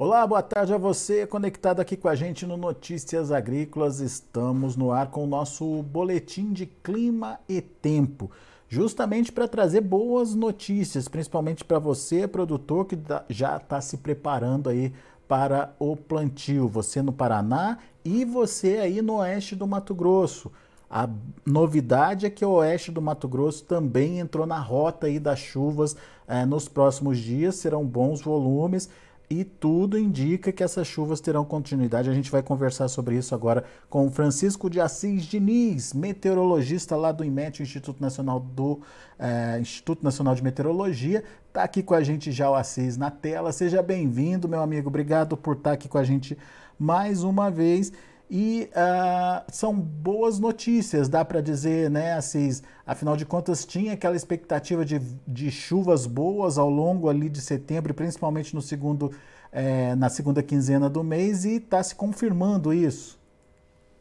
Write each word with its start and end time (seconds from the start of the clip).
Olá, 0.00 0.24
boa 0.24 0.40
tarde 0.40 0.72
a 0.72 0.78
você 0.78 1.26
conectado 1.26 1.80
aqui 1.80 1.96
com 1.96 2.06
a 2.06 2.14
gente 2.14 2.46
no 2.46 2.56
Notícias 2.56 3.32
Agrícolas. 3.32 3.98
Estamos 3.98 4.76
no 4.76 4.92
ar 4.92 5.10
com 5.10 5.24
o 5.24 5.26
nosso 5.26 5.82
boletim 5.82 6.52
de 6.52 6.66
clima 6.66 7.40
e 7.48 7.60
tempo, 7.60 8.30
justamente 8.68 9.32
para 9.32 9.48
trazer 9.48 9.80
boas 9.80 10.36
notícias, 10.36 11.08
principalmente 11.08 11.64
para 11.64 11.80
você, 11.80 12.28
produtor, 12.28 12.84
que 12.86 12.96
já 13.28 13.56
está 13.56 13.80
se 13.80 13.96
preparando 13.96 14.68
aí 14.68 14.92
para 15.26 15.74
o 15.80 15.96
plantio. 15.96 16.68
Você 16.68 17.02
no 17.02 17.12
Paraná 17.12 17.78
e 18.04 18.24
você 18.24 18.78
aí 18.78 19.02
no 19.02 19.16
oeste 19.16 19.56
do 19.56 19.66
Mato 19.66 19.96
Grosso. 19.96 20.52
A 20.88 21.08
novidade 21.44 22.24
é 22.24 22.30
que 22.30 22.44
o 22.44 22.52
oeste 22.52 22.92
do 22.92 23.02
Mato 23.02 23.26
Grosso 23.26 23.64
também 23.64 24.20
entrou 24.20 24.46
na 24.46 24.60
rota 24.60 25.08
aí 25.08 25.18
das 25.18 25.40
chuvas 25.40 25.96
eh, 26.28 26.46
nos 26.46 26.68
próximos 26.68 27.18
dias, 27.18 27.56
serão 27.56 27.84
bons 27.84 28.22
volumes 28.22 28.88
e 29.30 29.44
tudo 29.44 29.98
indica 29.98 30.50
que 30.50 30.62
essas 30.62 30.86
chuvas 30.86 31.20
terão 31.20 31.44
continuidade. 31.44 32.08
A 32.08 32.14
gente 32.14 32.30
vai 32.30 32.42
conversar 32.42 32.88
sobre 32.88 33.16
isso 33.16 33.34
agora 33.34 33.64
com 33.90 34.06
o 34.06 34.10
Francisco 34.10 34.70
de 34.70 34.80
Assis 34.80 35.24
Diniz, 35.24 35.92
meteorologista 35.92 36.96
lá 36.96 37.12
do 37.12 37.22
IMET, 37.22 37.62
Instituto 37.62 38.00
Nacional 38.00 38.40
do 38.40 38.80
é, 39.18 39.58
Instituto 39.60 40.02
Nacional 40.02 40.34
de 40.34 40.42
Meteorologia. 40.42 41.22
Está 41.46 41.62
aqui 41.64 41.82
com 41.82 41.94
a 41.94 42.02
gente 42.02 42.32
já 42.32 42.50
o 42.50 42.54
Assis 42.54 42.96
na 42.96 43.10
tela. 43.10 43.52
Seja 43.52 43.82
bem-vindo, 43.82 44.48
meu 44.48 44.62
amigo. 44.62 44.88
Obrigado 44.88 45.36
por 45.36 45.56
estar 45.56 45.70
tá 45.70 45.74
aqui 45.74 45.88
com 45.88 45.98
a 45.98 46.04
gente 46.04 46.36
mais 46.78 47.22
uma 47.22 47.50
vez. 47.50 47.92
E 48.30 48.70
uh, 48.74 49.50
são 49.50 49.74
boas 49.74 50.38
notícias, 50.38 51.08
dá 51.08 51.24
para 51.24 51.40
dizer, 51.40 51.90
né, 51.90 52.12
Assis? 52.12 52.62
Afinal 52.86 53.16
de 53.16 53.24
contas, 53.24 53.64
tinha 53.64 53.94
aquela 53.94 54.16
expectativa 54.16 54.84
de, 54.84 54.98
de 55.26 55.50
chuvas 55.50 56.04
boas 56.04 56.58
ao 56.58 56.68
longo 56.68 57.08
ali 57.08 57.30
de 57.30 57.40
setembro, 57.40 57.94
principalmente 57.94 58.54
no 58.54 58.60
segundo, 58.60 59.10
é, 59.50 59.94
na 59.94 60.10
segunda 60.10 60.42
quinzena 60.42 60.90
do 60.90 61.02
mês, 61.02 61.46
e 61.46 61.56
está 61.56 61.82
se 61.82 61.94
confirmando 61.94 62.72
isso. 62.72 63.18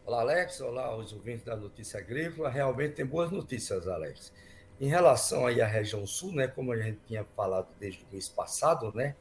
Olá, 0.05 0.21
Alex. 0.21 0.59
Olá, 0.59 0.95
os 0.97 1.13
ouvintes 1.13 1.45
da 1.45 1.55
Notícia 1.55 1.99
Agrícola. 1.99 2.49
Realmente 2.49 2.95
tem 2.95 3.05
boas 3.05 3.31
notícias, 3.31 3.87
Alex. 3.87 4.33
Em 4.79 4.87
relação 4.87 5.45
aí 5.45 5.61
à 5.61 5.67
região 5.67 6.05
sul, 6.05 6.33
né, 6.33 6.47
como 6.47 6.71
a 6.73 6.77
gente 6.77 6.99
tinha 7.07 7.25
falado 7.35 7.67
desde 7.79 8.03
o 8.03 8.07
mês 8.11 8.27
passado, 8.29 8.91
né, 8.93 9.15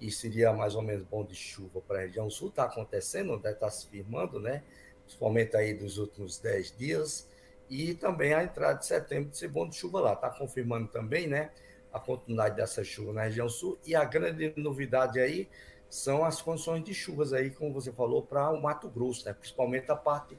que 0.00 0.10
seria 0.10 0.50
mais 0.50 0.74
ou 0.74 0.80
menos 0.80 1.04
bom 1.04 1.22
de 1.22 1.34
chuva 1.34 1.82
para 1.82 1.98
a 1.98 2.00
região 2.00 2.30
sul, 2.30 2.48
está 2.48 2.64
acontecendo, 2.64 3.34
está 3.36 3.66
né? 3.66 3.70
se 3.70 3.86
firmando, 3.86 4.40
né? 4.40 4.62
principalmente 5.04 5.54
aí 5.54 5.74
dos 5.74 5.98
últimos 5.98 6.38
10 6.38 6.74
dias, 6.78 7.28
e 7.68 7.94
também 7.94 8.32
a 8.32 8.42
entrada 8.42 8.78
de 8.78 8.86
setembro 8.86 9.28
de 9.28 9.36
ser 9.36 9.48
bom 9.48 9.68
de 9.68 9.76
chuva 9.76 10.00
lá. 10.00 10.14
Está 10.14 10.30
confirmando 10.30 10.88
também 10.88 11.26
né, 11.26 11.50
a 11.92 12.00
continuidade 12.00 12.56
dessa 12.56 12.82
chuva 12.82 13.12
na 13.12 13.24
região 13.24 13.48
sul, 13.48 13.78
e 13.84 13.94
a 13.94 14.04
grande 14.04 14.54
novidade 14.56 15.20
aí 15.20 15.46
são 15.90 16.24
as 16.24 16.40
condições 16.40 16.82
de 16.82 16.94
chuvas 16.94 17.34
aí, 17.34 17.50
como 17.50 17.74
você 17.74 17.92
falou, 17.92 18.22
para 18.22 18.50
o 18.50 18.62
Mato 18.62 18.88
Grosso, 18.88 19.26
né? 19.26 19.34
principalmente 19.34 19.90
a 19.92 19.96
parte 19.96 20.38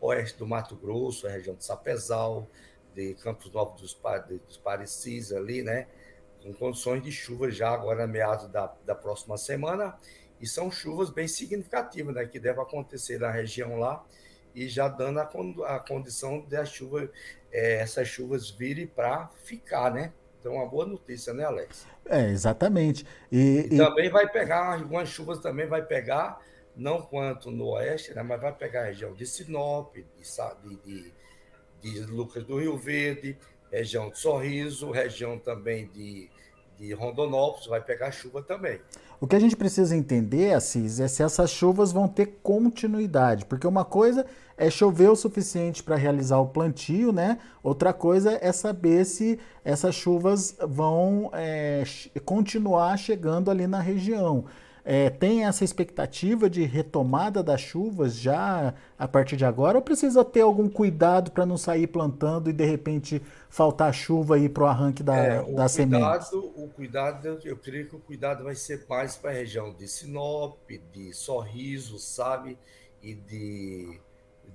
oeste 0.00 0.38
do 0.38 0.46
Mato 0.46 0.76
Grosso, 0.76 1.26
a 1.26 1.30
região 1.30 1.56
de 1.56 1.64
Sapezal, 1.64 2.46
de 2.94 3.14
Campos 3.14 3.50
Novos 3.50 3.80
dos, 3.80 3.98
dos 4.46 4.56
Parecis 4.56 5.32
ali, 5.32 5.62
né? 5.62 5.88
Com 6.42 6.52
condições 6.52 7.02
de 7.02 7.12
chuva 7.12 7.50
já 7.50 7.70
agora 7.70 8.06
meados 8.06 8.48
da, 8.48 8.72
da 8.84 8.94
próxima 8.94 9.36
semana, 9.36 9.98
e 10.40 10.46
são 10.46 10.70
chuvas 10.70 11.10
bem 11.10 11.28
significativas, 11.28 12.14
né, 12.14 12.24
que 12.26 12.40
devem 12.40 12.62
acontecer 12.62 13.18
na 13.18 13.30
região 13.30 13.78
lá, 13.78 14.04
e 14.54 14.68
já 14.68 14.88
dando 14.88 15.20
a, 15.20 15.28
a 15.76 15.78
condição 15.78 16.40
de 16.40 16.56
a 16.56 16.64
chuva, 16.64 17.10
é, 17.52 17.74
essas 17.74 18.08
chuvas 18.08 18.50
virem 18.50 18.86
para 18.86 19.28
ficar, 19.44 19.92
né? 19.92 20.12
Então, 20.40 20.54
uma 20.54 20.66
boa 20.66 20.86
notícia, 20.86 21.34
né, 21.34 21.44
Alex? 21.44 21.86
É, 22.06 22.30
exatamente. 22.30 23.06
E, 23.30 23.68
e, 23.70 23.74
e, 23.74 23.76
também 23.76 24.08
vai 24.08 24.26
pegar, 24.26 24.74
algumas 24.74 25.08
chuvas 25.08 25.38
também 25.38 25.66
vai 25.66 25.84
pegar, 25.84 26.40
não 26.74 27.02
quanto 27.02 27.50
no 27.50 27.68
oeste, 27.74 28.14
né, 28.14 28.22
mas 28.22 28.40
vai 28.40 28.52
pegar 28.52 28.82
a 28.82 28.86
região 28.86 29.12
de 29.12 29.26
Sinop, 29.26 29.94
de, 29.94 30.04
de, 30.14 30.78
de, 30.82 31.12
de 31.82 32.00
Lucas 32.06 32.42
do 32.44 32.58
Rio 32.58 32.76
Verde, 32.78 33.38
região 33.70 34.10
de 34.10 34.18
Sorriso, 34.18 34.90
região 34.90 35.38
também 35.38 35.88
de, 35.88 36.28
de 36.78 36.92
Rondonópolis, 36.92 37.66
vai 37.66 37.80
pegar 37.80 38.10
chuva 38.10 38.42
também. 38.42 38.80
O 39.20 39.26
que 39.26 39.36
a 39.36 39.40
gente 39.40 39.54
precisa 39.54 39.94
entender, 39.94 40.54
Assis, 40.54 40.98
é 40.98 41.06
se 41.06 41.22
essas 41.22 41.50
chuvas 41.50 41.92
vão 41.92 42.08
ter 42.08 42.38
continuidade, 42.42 43.44
porque 43.44 43.66
uma 43.66 43.84
coisa 43.84 44.24
é 44.56 44.70
chover 44.70 45.10
o 45.10 45.16
suficiente 45.16 45.82
para 45.82 45.96
realizar 45.96 46.38
o 46.38 46.48
plantio, 46.48 47.12
né? 47.12 47.38
Outra 47.62 47.92
coisa 47.92 48.38
é 48.40 48.50
saber 48.52 49.04
se 49.04 49.38
essas 49.64 49.94
chuvas 49.94 50.56
vão 50.66 51.30
é, 51.34 51.84
continuar 52.24 52.96
chegando 52.96 53.50
ali 53.50 53.66
na 53.66 53.80
região. 53.80 54.44
É, 54.84 55.10
tem 55.10 55.44
essa 55.44 55.64
expectativa 55.64 56.48
de 56.48 56.64
retomada 56.64 57.42
das 57.42 57.60
chuvas 57.60 58.16
já 58.16 58.74
a 58.98 59.06
partir 59.06 59.36
de 59.36 59.44
agora 59.44 59.76
ou 59.76 59.82
precisa 59.82 60.24
ter 60.24 60.40
algum 60.40 60.68
cuidado 60.68 61.30
para 61.30 61.44
não 61.44 61.56
sair 61.56 61.86
plantando 61.86 62.48
e 62.48 62.52
de 62.52 62.64
repente 62.64 63.22
faltar 63.48 63.92
chuva 63.92 64.36
aí 64.36 64.48
para 64.48 64.64
o 64.64 64.66
arranque 64.66 65.02
da, 65.02 65.16
é, 65.16 65.52
da 65.52 65.68
semente? 65.68 66.02
O 66.34 66.68
cuidado, 66.68 67.40
eu 67.44 67.56
creio 67.56 67.88
que 67.88 67.96
o 67.96 68.00
cuidado 68.00 68.44
vai 68.44 68.54
ser 68.54 68.84
mais 68.88 69.16
para 69.16 69.30
a 69.30 69.34
região 69.34 69.72
de 69.72 69.86
Sinop, 69.86 70.58
de 70.92 71.12
Sorriso, 71.12 71.98
sabe? 71.98 72.58
E 73.02 73.14
de, 73.14 74.00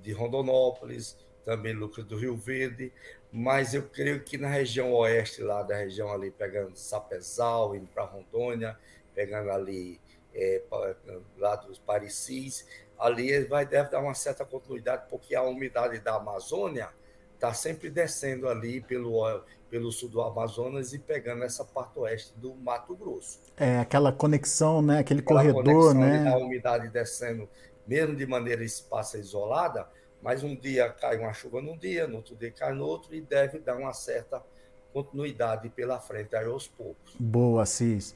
de 0.02 0.12
Rondonópolis, 0.12 1.16
também 1.44 1.72
Lucas 1.72 2.04
do 2.04 2.16
Rio 2.16 2.36
Verde, 2.36 2.92
mas 3.30 3.74
eu 3.74 3.84
creio 3.84 4.20
que 4.24 4.36
na 4.36 4.48
região 4.48 4.92
oeste, 4.92 5.42
lá 5.42 5.62
da 5.62 5.76
região 5.76 6.12
ali, 6.12 6.30
pegando 6.30 6.76
Sapezal, 6.76 7.76
indo 7.76 7.86
para 7.86 8.04
Rondônia, 8.04 8.76
pegando 9.14 9.50
ali 9.50 10.00
é, 10.36 10.62
lá 11.38 11.56
dos 11.56 11.78
Parecis, 11.78 12.66
ali 12.98 13.44
vai, 13.44 13.64
deve 13.64 13.90
dar 13.90 14.00
uma 14.00 14.14
certa 14.14 14.44
continuidade, 14.44 15.04
porque 15.08 15.34
a 15.34 15.42
umidade 15.42 15.98
da 16.00 16.16
Amazônia 16.16 16.90
está 17.34 17.52
sempre 17.54 17.90
descendo 17.90 18.48
ali 18.48 18.80
pelo, 18.80 19.42
pelo 19.70 19.90
sul 19.90 20.08
do 20.08 20.20
Amazonas 20.20 20.92
e 20.92 20.98
pegando 20.98 21.42
essa 21.42 21.64
parte 21.64 21.98
oeste 21.98 22.34
do 22.36 22.54
Mato 22.54 22.94
Grosso. 22.94 23.40
É, 23.56 23.78
aquela 23.78 24.12
conexão, 24.12 24.82
né? 24.82 24.98
aquele 24.98 25.20
aquela 25.20 25.40
corredor, 25.40 25.94
né? 25.94 26.28
A 26.28 26.36
umidade 26.36 26.88
descendo, 26.88 27.48
mesmo 27.86 28.14
de 28.14 28.26
maneira 28.26 28.62
espaça 28.62 29.18
isolada, 29.18 29.88
mas 30.22 30.42
um 30.42 30.54
dia 30.54 30.90
cai 30.90 31.18
uma 31.18 31.32
chuva 31.32 31.60
num 31.62 31.76
dia, 31.76 32.06
no 32.06 32.16
outro 32.16 32.34
dia 32.36 32.50
cai 32.50 32.72
no 32.72 32.84
outro, 32.84 33.14
e 33.14 33.20
deve 33.20 33.58
dar 33.58 33.76
uma 33.76 33.92
certa 33.92 34.42
continuidade 34.92 35.68
pela 35.68 36.00
frente 36.00 36.34
aí 36.34 36.46
aos 36.46 36.66
poucos. 36.66 37.14
Boa, 37.20 37.66
Cis. 37.66 38.14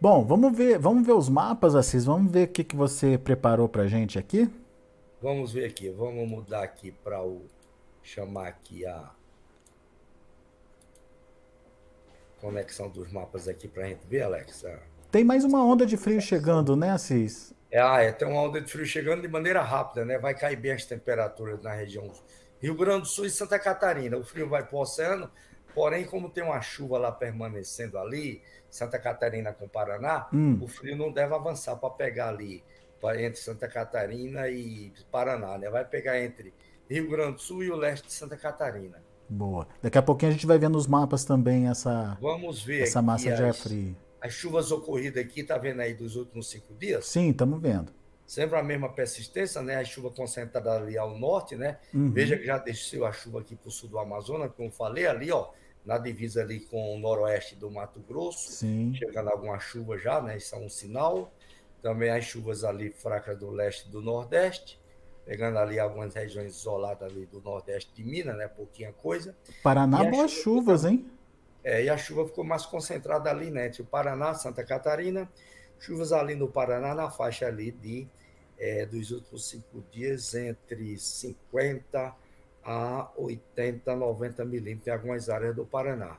Bom, 0.00 0.24
vamos 0.24 0.56
ver, 0.56 0.78
vamos 0.78 1.06
ver 1.06 1.12
os 1.12 1.28
mapas, 1.28 1.74
Assis. 1.74 2.06
Vamos 2.06 2.32
ver 2.32 2.48
o 2.48 2.50
que, 2.50 2.64
que 2.64 2.74
você 2.74 3.18
preparou 3.18 3.68
para 3.68 3.86
gente 3.86 4.18
aqui. 4.18 4.50
Vamos 5.20 5.52
ver 5.52 5.66
aqui. 5.66 5.90
Vamos 5.90 6.26
mudar 6.26 6.62
aqui 6.62 6.90
para 6.90 7.22
o 7.22 7.42
chamar 8.02 8.48
aqui 8.48 8.86
a 8.86 9.10
conexão 12.40 12.88
dos 12.88 13.12
mapas 13.12 13.46
aqui 13.46 13.68
para 13.68 13.84
a 13.84 13.88
gente 13.88 14.06
ver, 14.06 14.22
Alex. 14.22 14.64
Tem 15.10 15.22
mais 15.22 15.44
uma 15.44 15.62
onda 15.62 15.84
de 15.84 15.98
frio 15.98 16.18
chegando, 16.18 16.74
né, 16.74 16.92
Assis? 16.92 17.52
É, 17.70 17.78
ah, 17.78 18.00
é, 18.00 18.10
tem 18.10 18.26
uma 18.26 18.40
onda 18.40 18.58
de 18.58 18.72
frio 18.72 18.86
chegando 18.86 19.20
de 19.20 19.28
maneira 19.28 19.60
rápida, 19.60 20.06
né? 20.06 20.18
Vai 20.18 20.34
cair 20.34 20.56
bem 20.56 20.72
as 20.72 20.86
temperaturas 20.86 21.62
na 21.62 21.74
região 21.74 22.10
Rio 22.58 22.74
Grande 22.74 23.02
do 23.02 23.06
Sul 23.06 23.26
e 23.26 23.30
Santa 23.30 23.58
Catarina. 23.58 24.16
O 24.16 24.24
frio 24.24 24.48
vai 24.48 24.64
para 24.64 24.76
o 24.78 24.80
oceano, 24.80 25.30
porém, 25.74 26.04
como 26.04 26.30
tem 26.30 26.44
uma 26.44 26.60
chuva 26.60 26.98
lá 26.98 27.12
permanecendo 27.12 27.98
ali, 27.98 28.42
Santa 28.70 28.98
Catarina 28.98 29.52
com 29.52 29.68
Paraná, 29.68 30.28
hum. 30.32 30.58
o 30.62 30.68
frio 30.68 30.96
não 30.96 31.12
deve 31.12 31.34
avançar 31.34 31.76
para 31.76 31.90
pegar 31.90 32.28
ali 32.28 32.62
entre 33.18 33.40
Santa 33.40 33.66
Catarina 33.66 34.48
e 34.48 34.92
Paraná, 35.10 35.56
né? 35.56 35.70
Vai 35.70 35.84
pegar 35.84 36.22
entre 36.22 36.52
Rio 36.88 37.08
Grande 37.08 37.34
do 37.34 37.40
Sul 37.40 37.64
e 37.64 37.70
o 37.70 37.76
leste 37.76 38.06
de 38.06 38.12
Santa 38.12 38.36
Catarina. 38.36 39.02
Boa. 39.28 39.66
Daqui 39.80 39.96
a 39.96 40.02
pouquinho 40.02 40.30
a 40.30 40.34
gente 40.34 40.46
vai 40.46 40.58
ver 40.58 40.68
nos 40.68 40.86
mapas 40.86 41.24
também 41.24 41.68
essa, 41.68 42.18
Vamos 42.20 42.62
ver 42.62 42.82
essa 42.82 43.00
massa 43.00 43.32
de 43.34 43.42
ar 43.42 43.54
frio. 43.54 43.96
As 44.20 44.34
chuvas 44.34 44.70
ocorridas 44.70 45.24
aqui, 45.24 45.42
tá 45.42 45.56
vendo 45.56 45.80
aí 45.80 45.94
dos 45.94 46.16
últimos 46.16 46.50
cinco 46.50 46.74
dias? 46.74 47.06
Sim, 47.06 47.30
estamos 47.30 47.60
vendo. 47.60 47.92
Sempre 48.30 48.56
a 48.60 48.62
mesma 48.62 48.88
persistência, 48.88 49.60
né? 49.60 49.74
A 49.74 49.84
chuva 49.84 50.08
concentrada 50.08 50.70
ali 50.76 50.96
ao 50.96 51.18
norte, 51.18 51.56
né? 51.56 51.78
Uhum. 51.92 52.12
Veja 52.12 52.36
que 52.36 52.44
já 52.44 52.58
desceu 52.58 53.04
a 53.04 53.10
chuva 53.10 53.40
aqui 53.40 53.56
para 53.56 53.66
o 53.66 53.72
sul 53.72 53.88
do 53.88 53.98
Amazonas, 53.98 54.52
como 54.56 54.68
eu 54.68 54.72
falei 54.72 55.04
ali, 55.04 55.32
ó 55.32 55.50
na 55.84 55.98
divisa 55.98 56.40
ali 56.40 56.60
com 56.60 56.94
o 56.94 56.98
noroeste 57.00 57.56
do 57.56 57.68
Mato 57.68 57.98
Grosso, 57.98 58.52
Sim. 58.52 58.94
chegando 58.94 59.30
alguma 59.30 59.58
chuva 59.58 59.98
já, 59.98 60.20
né? 60.20 60.36
Isso 60.36 60.54
é 60.54 60.58
um 60.58 60.68
sinal. 60.68 61.32
Também 61.82 62.08
as 62.08 62.24
chuvas 62.24 62.62
ali 62.62 62.90
fracas 62.90 63.36
do 63.36 63.50
leste 63.50 63.88
e 63.88 63.90
do 63.90 64.00
nordeste, 64.00 64.78
pegando 65.24 65.58
ali 65.58 65.80
algumas 65.80 66.14
regiões 66.14 66.54
isoladas 66.54 67.10
ali 67.10 67.26
do 67.26 67.40
nordeste 67.40 67.92
de 67.96 68.04
Minas, 68.04 68.36
né? 68.36 68.46
Pouquinha 68.46 68.92
coisa. 68.92 69.34
Paraná, 69.60 70.04
boas 70.04 70.30
chuva 70.30 70.60
chuvas, 70.60 70.84
hein? 70.84 71.10
É, 71.64 71.82
e 71.82 71.88
a 71.88 71.96
chuva 71.96 72.28
ficou 72.28 72.44
mais 72.44 72.64
concentrada 72.64 73.28
ali, 73.28 73.50
né? 73.50 73.66
Entre 73.66 73.82
o 73.82 73.84
Paraná, 73.84 74.34
Santa 74.34 74.62
Catarina, 74.62 75.28
chuvas 75.80 76.12
ali 76.12 76.36
no 76.36 76.46
Paraná, 76.46 76.94
na 76.94 77.10
faixa 77.10 77.48
ali 77.48 77.72
de 77.72 78.06
é, 78.60 78.84
dos 78.84 79.10
últimos 79.10 79.48
cinco 79.48 79.82
dias, 79.90 80.34
entre 80.34 80.96
50 80.96 82.14
a 82.62 83.10
80, 83.16 83.96
90 83.96 84.44
milímetros 84.44 84.86
em 84.86 84.90
algumas 84.90 85.30
áreas 85.30 85.56
do 85.56 85.64
Paraná. 85.64 86.18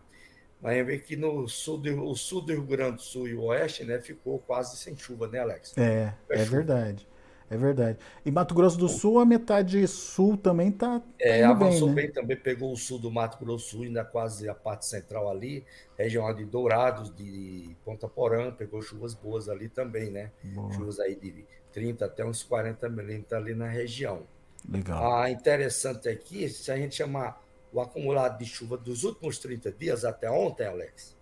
Mas 0.59 0.85
vê 0.85 0.97
que 0.97 1.15
no 1.15 1.47
sul 1.47 1.77
do, 1.77 2.03
o 2.03 2.15
sul 2.15 2.41
do 2.41 2.53
Rio 2.53 2.63
Grande 2.63 2.97
do 2.97 3.01
Sul 3.01 3.27
e 3.27 3.35
o 3.35 3.43
oeste, 3.43 3.83
né, 3.83 3.99
ficou 3.99 4.39
quase 4.39 4.77
sem 4.77 4.95
chuva, 4.97 5.27
né, 5.27 5.39
Alex? 5.39 5.75
É, 5.77 6.13
é, 6.29 6.41
é 6.41 6.43
verdade. 6.43 7.07
É 7.51 7.57
verdade. 7.57 8.00
E 8.25 8.31
Mato 8.31 8.56
Grosso 8.56 8.77
do 8.77 8.88
Sul, 8.88 9.19
a 9.19 9.25
metade 9.25 9.86
sul 9.86 10.38
também 10.38 10.71
tá, 10.71 11.01
tá 11.01 11.06
é, 11.19 11.44
avançou 11.44 11.89
bem, 11.89 11.95
né? 11.95 12.01
bem, 12.03 12.12
também 12.12 12.38
pegou 12.38 12.71
o 12.71 12.77
sul 12.77 12.98
do 12.98 13.12
Mato 13.12 13.38
Grosso 13.38 13.65
do 13.65 13.69
Sul, 13.71 13.83
ainda 13.83 14.06
quase 14.06 14.48
a 14.48 14.56
parte 14.56 14.86
central 14.86 15.30
ali, 15.30 15.65
região 15.98 16.33
de 16.33 16.45
Dourados, 16.45 17.13
de 17.13 17.75
Ponta 17.83 18.07
Porã, 18.07 18.53
pegou 18.53 18.81
chuvas 18.81 19.13
boas 19.13 19.50
ali 19.50 19.68
também, 19.68 20.09
né? 20.09 20.31
Boa. 20.42 20.71
Chuvas 20.71 20.98
aí 21.01 21.13
de 21.13 21.44
30 21.74 22.06
até 22.06 22.25
uns 22.25 22.42
40 22.42 22.88
milímetros 22.88 23.33
ali 23.33 23.53
na 23.53 23.68
região. 23.68 24.21
Legal. 24.69 25.13
Ah, 25.13 25.30
interessante 25.30 26.07
aqui, 26.07 26.48
se 26.48 26.71
a 26.71 26.77
gente 26.77 26.95
chamar 26.95 27.44
o 27.74 27.81
acumulado 27.81 28.38
de 28.38 28.45
chuva 28.45 28.77
dos 28.77 29.03
últimos 29.03 29.38
30 29.39 29.74
dias 29.74 30.06
até 30.06 30.31
ontem, 30.31 30.65
Alex, 30.65 31.18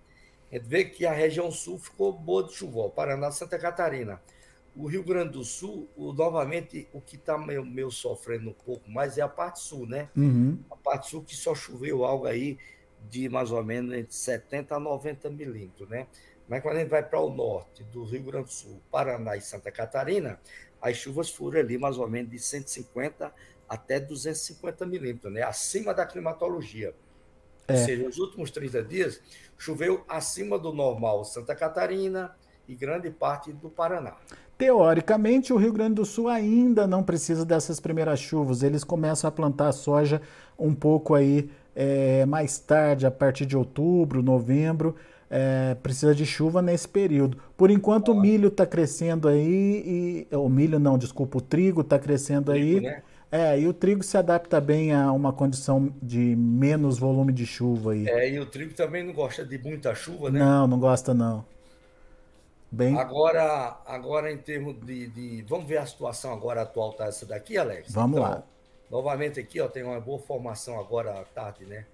a 0.51 0.55
gente 0.55 0.67
vê 0.67 0.85
que 0.85 1.07
a 1.07 1.11
região 1.11 1.51
sul 1.51 1.79
ficou 1.79 2.13
boa 2.13 2.43
de 2.43 2.53
chuva, 2.53 2.87
Paraná, 2.87 3.31
Santa 3.31 3.57
Catarina. 3.57 4.21
O 4.75 4.87
Rio 4.87 5.03
Grande 5.03 5.33
do 5.33 5.43
Sul, 5.43 5.89
o, 5.95 6.13
novamente, 6.13 6.87
o 6.93 7.01
que 7.01 7.15
está 7.15 7.37
meio, 7.37 7.65
meio, 7.65 7.91
sofrendo 7.91 8.49
um 8.49 8.53
pouco 8.53 8.89
mais 8.89 9.17
é 9.17 9.21
a 9.21 9.27
parte 9.27 9.59
sul, 9.59 9.85
né? 9.85 10.09
Uhum. 10.15 10.59
A 10.69 10.75
parte 10.75 11.09
sul 11.09 11.23
que 11.23 11.35
só 11.35 11.53
choveu 11.53 12.05
algo 12.05 12.25
aí 12.25 12.57
de 13.09 13.29
mais 13.29 13.51
ou 13.51 13.63
menos 13.63 13.93
entre 13.93 14.13
70 14.13 14.75
a 14.75 14.79
90 14.79 15.29
milímetros, 15.29 15.89
né? 15.89 16.07
Mas 16.47 16.61
quando 16.63 16.77
a 16.77 16.79
gente 16.79 16.89
vai 16.89 17.03
para 17.03 17.19
o 17.19 17.29
norte 17.29 17.83
do 17.85 18.03
Rio 18.03 18.23
Grande 18.23 18.45
do 18.45 18.51
Sul, 18.51 18.81
Paraná 18.91 19.37
e 19.37 19.41
Santa 19.41 19.71
Catarina, 19.71 20.39
as 20.81 20.97
chuvas 20.97 21.29
foram 21.29 21.59
ali 21.59 21.77
mais 21.77 21.97
ou 21.97 22.09
menos 22.09 22.31
de 22.31 22.39
150 22.39 23.31
até 23.67 23.99
250 23.99 24.85
milímetros, 24.85 25.31
né? 25.31 25.43
Acima 25.43 25.93
da 25.93 26.05
climatologia. 26.05 26.95
É. 27.67 27.73
Ou 27.73 27.77
seja, 27.85 28.03
nos 28.03 28.17
últimos 28.17 28.49
30 28.49 28.83
dias, 28.83 29.21
choveu 29.57 30.03
acima 30.07 30.57
do 30.57 30.73
normal 30.73 31.23
Santa 31.23 31.55
Catarina 31.55 32.35
e 32.67 32.73
grande 32.73 33.11
parte 33.11 33.53
do 33.53 33.69
Paraná. 33.69 34.17
Teoricamente, 34.59 35.53
o 35.53 35.55
Rio 35.55 35.71
Grande 35.71 35.95
do 35.95 36.05
Sul 36.05 36.27
ainda 36.27 36.85
não 36.85 37.01
precisa 37.01 37.45
dessas 37.45 37.79
primeiras 37.79 38.19
chuvas. 38.19 38.61
Eles 38.61 38.83
começam 38.83 39.25
a 39.25 39.31
plantar 39.31 39.71
soja 39.71 40.21
um 40.59 40.75
pouco 40.75 41.15
aí 41.15 41.49
é, 41.73 42.25
mais 42.25 42.59
tarde, 42.59 43.05
a 43.05 43.11
partir 43.11 43.45
de 43.45 43.55
outubro, 43.55 44.21
novembro. 44.21 44.97
É, 45.29 45.75
precisa 45.75 46.13
de 46.13 46.25
chuva 46.25 46.61
nesse 46.61 46.89
período. 46.89 47.37
Por 47.55 47.71
enquanto, 47.71 48.11
o 48.11 48.19
milho 48.19 48.49
está 48.49 48.65
crescendo 48.65 49.29
aí, 49.29 50.27
e, 50.29 50.35
o 50.35 50.49
milho 50.49 50.77
não, 50.77 50.97
desculpa, 50.97 51.37
o 51.37 51.41
trigo 51.41 51.79
está 51.79 51.97
crescendo 51.97 52.51
trigo, 52.51 52.79
aí. 52.79 52.83
Né? 52.83 53.01
É, 53.31 53.57
e 53.61 53.65
o 53.65 53.71
trigo 53.71 54.03
se 54.03 54.17
adapta 54.17 54.59
bem 54.59 54.93
a 54.93 55.09
uma 55.13 55.31
condição 55.31 55.89
de 56.03 56.35
menos 56.35 56.99
volume 56.99 57.31
de 57.31 57.45
chuva 57.45 57.93
aí. 57.93 58.09
É, 58.09 58.29
e 58.29 58.37
o 58.37 58.45
trigo 58.45 58.73
também 58.73 59.05
não 59.05 59.13
gosta 59.13 59.45
de 59.45 59.57
muita 59.57 59.95
chuva, 59.95 60.29
né? 60.29 60.37
Não, 60.37 60.67
não 60.67 60.77
gosta 60.77 61.13
não. 61.13 61.45
Bem... 62.71 62.97
Agora, 62.97 63.81
agora 63.85 64.31
em 64.31 64.37
termos 64.37 64.75
de, 64.85 65.07
de, 65.07 65.41
Vamos 65.43 65.65
ver 65.67 65.77
a 65.77 65.85
situação 65.85 66.31
agora 66.31 66.61
atual, 66.61 66.93
tá 66.93 67.05
essa 67.05 67.25
daqui, 67.25 67.57
Alex? 67.57 67.91
Vamos 67.91 68.19
então, 68.19 68.29
lá. 68.29 68.43
Novamente 68.91 69.39
aqui, 69.39 69.59
ó, 69.59 69.67
tem 69.67 69.83
uma 69.83 69.99
boa 69.99 70.19
formação 70.19 70.79
agora 70.79 71.19
à 71.19 71.23
tarde, 71.23 71.65
né? 71.65 71.85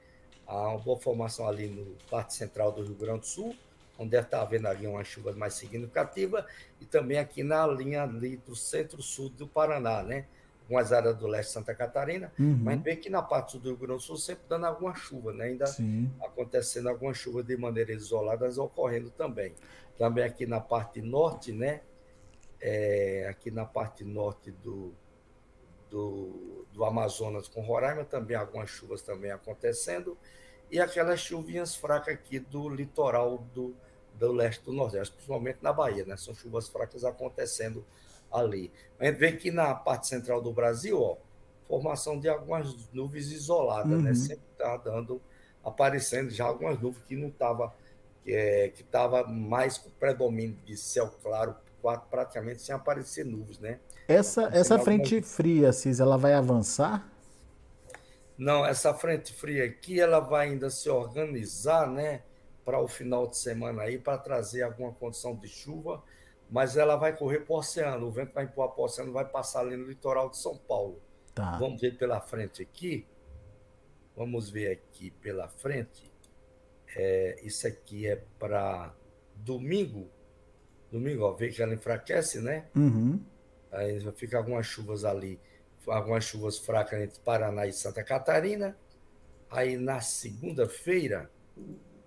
Há 0.45 0.69
uma 0.69 0.77
boa 0.77 0.99
formação 0.99 1.47
ali 1.47 1.67
no 1.67 1.95
parte 2.09 2.33
central 2.33 2.71
do 2.71 2.83
Rio 2.83 2.95
Grande 2.95 3.21
do 3.21 3.25
Sul, 3.25 3.55
onde 3.97 4.11
deve 4.11 4.27
estar 4.27 4.41
havendo 4.41 4.67
ali 4.67 4.85
uma 4.85 5.03
chuva 5.03 5.31
mais 5.33 5.53
significativa, 5.53 6.45
e 6.79 6.85
também 6.85 7.17
aqui 7.17 7.41
na 7.41 7.65
linha 7.65 8.03
ali 8.03 8.37
do 8.37 8.55
centro-sul 8.55 9.29
do 9.29 9.47
Paraná, 9.47 10.03
né? 10.03 10.25
Algumas 10.63 10.91
áreas 10.91 11.15
do 11.17 11.27
leste 11.27 11.49
de 11.49 11.53
Santa 11.53 11.75
Catarina, 11.75 12.31
uhum. 12.39 12.57
mas 12.61 12.81
vê 12.81 12.95
que 12.95 13.09
na 13.09 13.21
parte 13.21 13.51
sul 13.51 13.61
do 13.61 13.69
Rio 13.69 13.77
Grande 13.77 13.99
do 13.99 14.01
Sul 14.01 14.17
sempre 14.17 14.43
dando 14.49 14.65
alguma 14.65 14.95
chuva, 14.95 15.31
né? 15.31 15.45
Ainda 15.45 15.67
Sim. 15.67 16.11
acontecendo 16.21 16.89
alguma 16.89 17.13
chuva 17.13 17.43
de 17.43 17.55
maneira 17.55 17.91
isolada, 17.91 18.49
ocorrendo 18.61 19.09
também 19.11 19.53
também 19.97 20.23
aqui 20.23 20.45
na 20.45 20.59
parte 20.59 21.01
norte, 21.01 21.51
né? 21.51 21.81
É, 22.61 23.27
aqui 23.29 23.51
na 23.51 23.65
parte 23.65 24.03
norte 24.03 24.51
do, 24.51 24.93
do, 25.89 26.65
do, 26.73 26.83
Amazonas 26.83 27.47
com 27.47 27.61
Roraima, 27.61 28.03
também 28.03 28.35
algumas 28.35 28.69
chuvas 28.69 29.01
também 29.01 29.31
acontecendo, 29.31 30.17
e 30.71 30.79
aquelas 30.79 31.19
chuvinhas 31.19 31.75
fracas 31.75 32.15
aqui 32.15 32.39
do 32.39 32.67
litoral 32.69 33.37
do, 33.53 33.75
do 34.15 34.31
leste 34.31 34.63
do 34.63 34.73
Nordeste, 34.73 35.13
principalmente 35.13 35.59
na 35.61 35.71
Bahia, 35.71 36.05
né? 36.05 36.17
São 36.17 36.33
chuvas 36.33 36.67
fracas 36.67 37.03
acontecendo 37.03 37.85
ali. 38.31 38.71
A 38.99 39.05
gente 39.05 39.17
vê 39.17 39.31
que 39.33 39.51
na 39.51 39.75
parte 39.75 40.07
central 40.07 40.41
do 40.41 40.51
Brasil, 40.51 40.99
ó, 40.99 41.17
formação 41.67 42.19
de 42.19 42.27
algumas 42.27 42.89
nuvens 42.91 43.31
isoladas, 43.31 43.89
né? 43.89 43.95
uhum. 43.95 44.01
né? 44.01 44.15
Sempre 44.15 44.45
está 44.51 44.77
dando, 44.77 45.21
aparecendo 45.63 46.29
já 46.29 46.45
algumas 46.45 46.79
nuvens 46.81 47.03
que 47.05 47.15
não 47.15 47.27
estavam 47.27 47.71
é, 48.25 48.69
que 48.69 48.81
estava 48.81 49.23
mais 49.23 49.77
com 49.77 49.89
predomínio 49.91 50.57
de 50.65 50.75
céu 50.75 51.09
claro, 51.21 51.55
praticamente 52.09 52.61
sem 52.61 52.73
aparecer 52.73 53.25
nuvens, 53.25 53.59
né? 53.59 53.79
Essa, 54.07 54.49
essa 54.53 54.77
frente 54.79 55.21
fria, 55.21 55.71
Cis, 55.71 55.99
ela 55.99 56.17
vai 56.17 56.33
avançar? 56.33 57.11
Não, 58.37 58.65
essa 58.65 58.93
frente 58.93 59.33
fria 59.33 59.63
aqui, 59.65 59.99
ela 59.99 60.19
vai 60.19 60.49
ainda 60.49 60.69
se 60.69 60.89
organizar, 60.89 61.89
né, 61.89 62.21
para 62.65 62.79
o 62.79 62.87
final 62.87 63.27
de 63.27 63.37
semana 63.37 63.83
aí, 63.83 63.97
para 63.97 64.17
trazer 64.17 64.63
alguma 64.63 64.91
condição 64.91 65.35
de 65.35 65.47
chuva, 65.47 66.03
mas 66.49 66.75
ela 66.75 66.95
vai 66.95 67.15
correr 67.15 67.41
para 67.41 67.53
o 67.53 67.59
oceano, 67.59 68.07
o 68.07 68.11
vento 68.11 68.33
vai 68.33 68.43
empurrar 68.43 68.71
para 68.71 68.81
o 68.81 68.85
oceano, 68.85 69.13
vai 69.13 69.25
passar 69.25 69.61
ali 69.61 69.77
no 69.77 69.85
litoral 69.85 70.29
de 70.29 70.37
São 70.37 70.57
Paulo. 70.57 71.01
Tá. 71.33 71.57
Vamos 71.57 71.79
ver 71.79 71.97
pela 71.97 72.19
frente 72.19 72.61
aqui, 72.61 73.07
vamos 74.15 74.49
ver 74.49 74.71
aqui 74.71 75.11
pela 75.11 75.47
frente, 75.47 76.11
é, 76.95 77.37
isso 77.43 77.67
aqui 77.67 78.07
é 78.07 78.21
para 78.39 78.93
domingo. 79.35 80.07
Domingo, 80.91 81.23
ó, 81.23 81.33
vê 81.33 81.49
que 81.49 81.61
ela 81.61 81.73
enfraquece, 81.73 82.39
né? 82.39 82.65
Uhum. 82.75 83.19
Aí 83.71 83.99
fica 84.13 84.37
algumas 84.37 84.65
chuvas 84.65 85.03
ali, 85.03 85.37
algumas 85.85 86.23
chuvas 86.23 86.57
fracas 86.57 87.01
entre 87.01 87.19
Paraná 87.19 87.67
e 87.67 87.73
Santa 87.73 88.03
Catarina. 88.03 88.77
Aí 89.51 89.77
na 89.77 89.99
segunda-feira, 89.99 91.29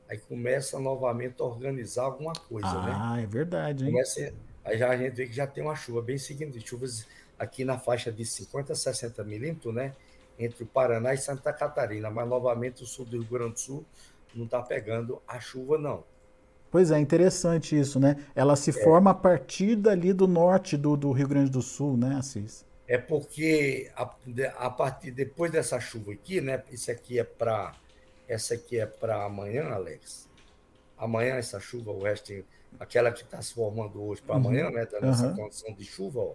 aí 0.08 0.18
começa 0.18 0.78
novamente 0.80 1.42
a 1.42 1.44
organizar 1.44 2.04
alguma 2.04 2.32
coisa, 2.32 2.68
ah, 2.68 2.86
né? 2.86 2.92
Ah, 2.96 3.20
é 3.20 3.26
verdade, 3.26 3.84
hein? 3.84 3.92
Começa, 3.92 4.32
aí 4.64 4.78
já 4.78 4.88
a 4.88 4.96
gente 4.96 5.14
vê 5.14 5.26
que 5.26 5.32
já 5.34 5.46
tem 5.46 5.62
uma 5.62 5.76
chuva 5.76 6.00
bem 6.00 6.16
seguinte, 6.16 6.58
chuvas 6.66 7.06
aqui 7.38 7.64
na 7.64 7.78
faixa 7.78 8.10
de 8.10 8.24
50 8.24 8.72
a 8.72 8.76
60 8.76 9.22
milímetros, 9.24 9.74
né? 9.74 9.94
Entre 10.38 10.64
o 10.64 10.66
Paraná 10.66 11.12
e 11.12 11.18
Santa 11.18 11.52
Catarina, 11.52 12.10
mas 12.10 12.26
novamente 12.28 12.82
o 12.82 12.86
sul 12.86 13.04
do 13.04 13.18
Rio 13.18 13.28
Grande 13.28 13.54
do 13.54 13.60
Sul 13.60 13.84
não 14.34 14.44
está 14.44 14.62
pegando 14.62 15.20
a 15.26 15.40
chuva, 15.40 15.78
não. 15.78 16.04
Pois 16.70 16.90
é, 16.90 16.98
interessante 16.98 17.78
isso, 17.78 17.98
né? 17.98 18.16
Ela 18.34 18.54
se 18.54 18.70
é. 18.70 18.72
forma 18.72 19.10
a 19.10 19.14
partir 19.14 19.74
dali 19.74 20.12
do 20.12 20.26
norte 20.26 20.76
do, 20.76 20.96
do, 20.96 21.12
Rio 21.12 21.28
Grande 21.28 21.50
do 21.50 21.62
Sul, 21.62 21.96
né, 21.96 22.16
Assis? 22.18 22.66
É 22.86 22.98
porque 22.98 23.90
a, 23.96 24.10
a 24.58 24.70
partir 24.70 25.10
depois 25.10 25.50
dessa 25.50 25.80
chuva 25.80 26.12
aqui, 26.12 26.40
né? 26.40 26.62
Isso 26.70 26.90
aqui 26.90 27.18
é 27.18 27.24
para 27.24 27.74
essa 28.28 28.54
aqui 28.54 28.78
é 28.78 28.84
para 28.84 29.24
amanhã, 29.24 29.70
Alex. 29.70 30.28
Amanhã 30.98 31.36
essa 31.36 31.58
chuva, 31.58 31.90
o 31.90 32.02
resto, 32.02 32.32
aquela 32.78 33.10
que 33.10 33.22
está 33.22 33.40
se 33.40 33.54
formando 33.54 34.02
hoje 34.02 34.20
para 34.20 34.36
uhum. 34.36 34.46
amanhã, 34.46 34.70
né? 34.70 34.86
Dando 34.86 35.04
uhum. 35.04 35.10
essa 35.10 35.30
condição 35.30 35.72
de 35.72 35.84
chuva, 35.84 36.20
ó. 36.20 36.32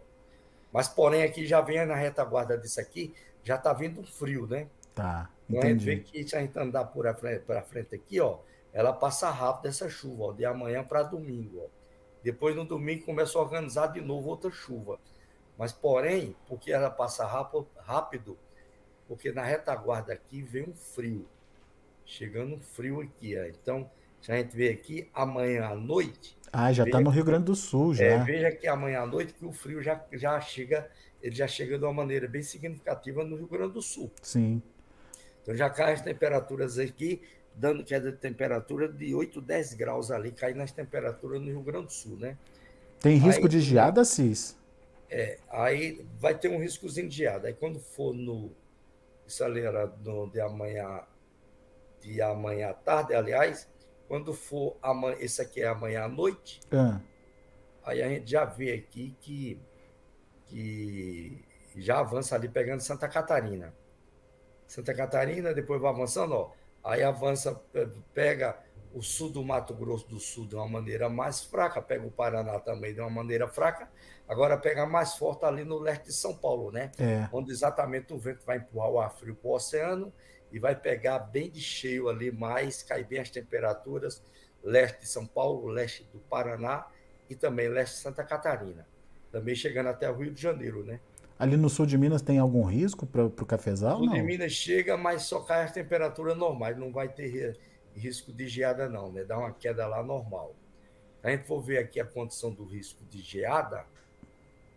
Mas 0.71 0.87
porém 0.87 1.21
aqui 1.21 1.45
já 1.45 1.61
vem 1.61 1.85
na 1.85 1.95
retaguarda 1.95 2.57
disso 2.57 2.81
aqui, 2.81 3.13
já 3.43 3.55
está 3.55 3.71
vindo 3.71 4.01
um 4.01 4.03
frio, 4.03 4.47
né? 4.47 4.67
Tá. 4.93 5.29
Então 5.49 5.61
a 5.61 5.71
gente 5.71 5.85
vê 5.85 5.97
que 5.97 6.27
se 6.27 6.35
a 6.35 6.39
gente 6.39 6.57
andar 6.57 6.85
por 6.85 7.07
a 7.07 7.13
frente, 7.13 7.41
para 7.41 7.61
frente 7.61 7.93
aqui, 7.95 8.19
ó, 8.19 8.39
ela 8.71 8.93
passa 8.93 9.29
rápido 9.29 9.67
essa 9.67 9.89
chuva, 9.89 10.23
ó, 10.23 10.31
de 10.31 10.45
amanhã 10.45 10.83
para 10.83 11.03
domingo. 11.03 11.61
Ó. 11.63 11.67
Depois 12.23 12.55
no 12.55 12.65
domingo 12.65 13.05
começa 13.05 13.37
a 13.37 13.41
organizar 13.41 13.87
de 13.87 14.01
novo 14.01 14.29
outra 14.29 14.49
chuva. 14.49 14.99
Mas, 15.57 15.71
porém, 15.71 16.35
porque 16.47 16.71
ela 16.71 16.89
passa 16.89 17.25
rápido, 17.25 17.67
rápido 17.77 18.37
porque 19.07 19.31
na 19.31 19.43
retaguarda 19.43 20.13
aqui 20.13 20.41
vem 20.41 20.63
um 20.63 20.73
frio. 20.73 21.27
Chegando 22.05 22.55
um 22.55 22.59
frio 22.59 23.01
aqui. 23.01 23.37
Ó. 23.37 23.43
Então, 23.45 23.89
se 24.21 24.31
a 24.31 24.37
gente 24.37 24.55
vê 24.55 24.69
aqui, 24.69 25.09
amanhã 25.13 25.65
à 25.65 25.75
noite. 25.75 26.37
Ah, 26.51 26.71
já 26.71 26.83
está 26.83 26.99
no 26.99 27.09
Rio 27.09 27.23
Grande 27.23 27.45
do 27.45 27.55
Sul, 27.55 27.93
já. 27.93 28.05
É, 28.05 28.23
veja 28.23 28.51
que 28.51 28.67
amanhã 28.67 29.01
à 29.01 29.05
noite 29.05 29.33
que 29.33 29.45
o 29.45 29.51
frio 29.51 29.81
já, 29.81 30.03
já 30.13 30.39
chega, 30.39 30.89
ele 31.21 31.35
já 31.35 31.47
chega 31.47 31.77
de 31.77 31.83
uma 31.83 31.93
maneira 31.93 32.27
bem 32.27 32.41
significativa 32.41 33.23
no 33.23 33.35
Rio 33.35 33.47
Grande 33.47 33.73
do 33.73 33.81
Sul. 33.81 34.11
Sim. 34.21 34.61
Então 35.43 35.53
já 35.53 35.69
cai 35.69 35.93
as 35.93 36.01
temperaturas 36.01 36.79
aqui, 36.79 37.21
dando 37.53 37.83
queda 37.83 38.11
de 38.11 38.17
temperatura 38.17 38.87
de 38.87 39.13
8, 39.13 39.41
10 39.41 39.73
graus 39.73 40.09
ali, 40.09 40.31
cai 40.31 40.53
nas 40.53 40.71
temperaturas 40.71 41.39
no 41.39 41.47
Rio 41.47 41.61
Grande 41.61 41.87
do 41.87 41.93
Sul, 41.93 42.17
né? 42.17 42.37
Tem 42.99 43.17
risco 43.17 43.43
aí, 43.43 43.49
de 43.49 43.59
geada, 43.59 44.05
Cis? 44.05 44.57
É, 45.09 45.37
aí 45.49 46.03
vai 46.17 46.33
ter 46.33 46.47
um 46.47 46.57
riscozinho 46.57 47.09
de 47.09 47.17
geada. 47.17 47.49
Aí 47.49 47.53
quando 47.53 47.79
for 47.79 48.13
no. 48.13 48.51
Isso 49.27 49.43
ali 49.43 49.59
era 49.59 49.87
no, 50.03 50.29
de 50.29 50.39
amanhã, 50.39 51.01
de 51.99 52.21
amanhã 52.21 52.69
à 52.69 52.73
tarde, 52.73 53.13
aliás, 53.13 53.67
quando 54.07 54.33
for 54.33 54.77
amanhã, 54.81 55.17
esse 55.19 55.41
aqui 55.41 55.61
é 55.61 55.67
amanhã 55.67 56.03
à 56.03 56.07
noite, 56.07 56.59
ah. 56.71 56.99
aí 57.83 58.01
a 58.01 58.09
gente 58.09 58.29
já 58.29 58.45
vê 58.45 58.73
aqui 58.73 59.15
que, 59.21 59.59
que 60.47 61.43
já 61.75 61.99
avança 61.99 62.35
ali 62.35 62.47
pegando 62.47 62.81
Santa 62.81 63.07
Catarina. 63.07 63.73
Santa 64.73 64.91
Catarina, 64.91 65.53
depois 65.53 65.79
vai 65.79 65.91
avançando, 65.91 66.33
ó, 66.33 66.51
aí 66.83 67.03
avança, 67.03 67.61
pega 68.11 68.57
o 68.91 69.03
sul 69.03 69.29
do 69.29 69.43
Mato 69.43 69.71
Grosso 69.75 70.07
do 70.07 70.19
Sul 70.19 70.47
de 70.47 70.55
uma 70.55 70.67
maneira 70.67 71.07
mais 71.07 71.43
fraca, 71.43 71.79
pega 71.79 72.07
o 72.07 72.09
Paraná 72.09 72.59
também 72.59 72.91
de 72.91 72.99
uma 72.99 73.09
maneira 73.09 73.47
fraca, 73.47 73.87
agora 74.27 74.57
pega 74.57 74.83
mais 74.87 75.13
forte 75.13 75.45
ali 75.45 75.63
no 75.63 75.77
leste 75.77 76.05
de 76.05 76.13
São 76.13 76.35
Paulo, 76.35 76.71
né? 76.71 76.91
É. 76.97 77.29
Onde 77.31 77.51
exatamente 77.51 78.11
o 78.13 78.17
vento 78.17 78.43
vai 78.47 78.57
empurrar 78.57 78.89
o 78.89 78.99
ar 78.99 79.11
frio 79.11 79.35
para 79.35 79.47
o 79.47 79.53
oceano 79.53 80.11
e 80.51 80.57
vai 80.57 80.75
pegar 80.75 81.19
bem 81.19 81.51
de 81.51 81.61
cheio 81.61 82.09
ali 82.09 82.31
mais, 82.31 82.81
cair 82.81 83.05
bem 83.05 83.19
as 83.19 83.29
temperaturas, 83.29 84.23
leste 84.63 85.01
de 85.01 85.07
São 85.07 85.27
Paulo, 85.27 85.67
leste 85.67 86.03
do 86.11 86.17
Paraná 86.17 86.87
e 87.29 87.35
também 87.35 87.67
leste 87.67 87.97
de 87.97 88.01
Santa 88.01 88.23
Catarina. 88.23 88.87
Também 89.31 89.53
chegando 89.53 89.89
até 89.89 90.09
o 90.09 90.15
Rio 90.15 90.31
de 90.31 90.41
Janeiro, 90.41 90.83
né? 90.83 90.99
Ali 91.43 91.57
no 91.57 91.69
sul 91.69 91.85
de 91.85 91.97
Minas 91.97 92.21
tem 92.21 92.39
algum 92.39 92.63
risco 92.63 93.05
para 93.05 93.25
o 93.25 93.45
cafezal? 93.45 93.99
No 93.99 94.05
sul 94.05 94.13
de 94.13 94.21
Minas 94.21 94.53
chega, 94.53 94.95
mas 94.95 95.23
só 95.23 95.41
cai 95.41 95.65
as 95.65 95.73
temperaturas 95.73 96.37
normais, 96.37 96.77
não 96.77 96.89
vai 96.89 97.09
ter 97.09 97.59
risco 97.93 98.31
de 98.31 98.47
geada, 98.47 98.87
não, 98.87 99.11
né? 99.11 99.25
Dá 99.25 99.37
uma 99.37 99.51
queda 99.51 99.85
lá 99.85 100.01
normal. 100.01 100.55
A 101.21 101.31
gente 101.31 101.45
for 101.45 101.59
ver 101.59 101.79
aqui 101.79 101.99
a 101.99 102.05
condição 102.05 102.49
do 102.53 102.63
risco 102.63 103.03
de 103.09 103.21
geada, 103.21 103.85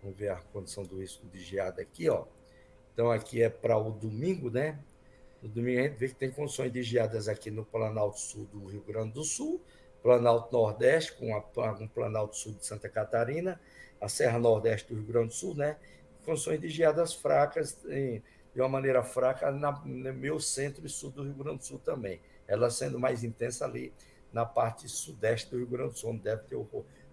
vamos 0.02 0.18
ver 0.18 0.30
a 0.30 0.40
condição 0.52 0.82
do 0.82 0.98
risco 0.98 1.24
de 1.28 1.38
geada 1.38 1.80
aqui, 1.80 2.08
ó. 2.08 2.24
Então 2.92 3.12
aqui 3.12 3.40
é 3.40 3.48
para 3.48 3.78
o 3.78 3.92
domingo, 3.92 4.50
né? 4.50 4.76
No 5.40 5.48
domingo 5.48 5.78
a 5.78 5.82
gente 5.84 5.98
vê 5.98 6.08
que 6.08 6.16
tem 6.16 6.32
condições 6.32 6.72
de 6.72 6.82
geadas 6.82 7.28
aqui 7.28 7.48
no 7.48 7.64
Planalto 7.64 8.18
Sul 8.18 8.44
do 8.52 8.66
Rio 8.66 8.82
Grande 8.82 9.12
do 9.12 9.22
Sul, 9.22 9.62
Planalto 10.02 10.52
Nordeste, 10.52 11.12
com 11.12 11.32
a, 11.32 11.70
um 11.80 11.86
Planalto 11.86 12.36
Sul 12.36 12.54
de 12.54 12.66
Santa 12.66 12.88
Catarina, 12.88 13.60
a 14.00 14.08
Serra 14.08 14.40
Nordeste 14.40 14.88
do 14.88 14.96
Rio 14.96 15.06
Grande 15.06 15.28
do 15.28 15.34
Sul, 15.34 15.54
né? 15.54 15.76
Condições 16.26 16.60
de 16.60 16.68
geadas 16.68 17.14
fracas, 17.14 17.78
em, 17.88 18.22
de 18.54 18.60
uma 18.60 18.68
maneira 18.68 19.02
fraca, 19.02 19.50
na, 19.50 19.72
no 19.84 20.12
meu 20.12 20.38
centro 20.38 20.84
e 20.84 20.88
sul 20.88 21.10
do 21.10 21.22
Rio 21.22 21.34
Grande 21.34 21.58
do 21.58 21.64
Sul 21.64 21.78
também 21.78 22.20
ela 22.46 22.70
sendo 22.70 22.98
mais 22.98 23.24
intensa 23.24 23.64
ali 23.64 23.92
na 24.32 24.44
parte 24.44 24.88
sudeste 24.88 25.50
do 25.50 25.58
Rio 25.58 25.66
Grande 25.66 25.92
do 25.92 25.98
Sul, 25.98 26.10
onde 26.10 26.22
deve 26.22 26.42
ter 26.42 26.56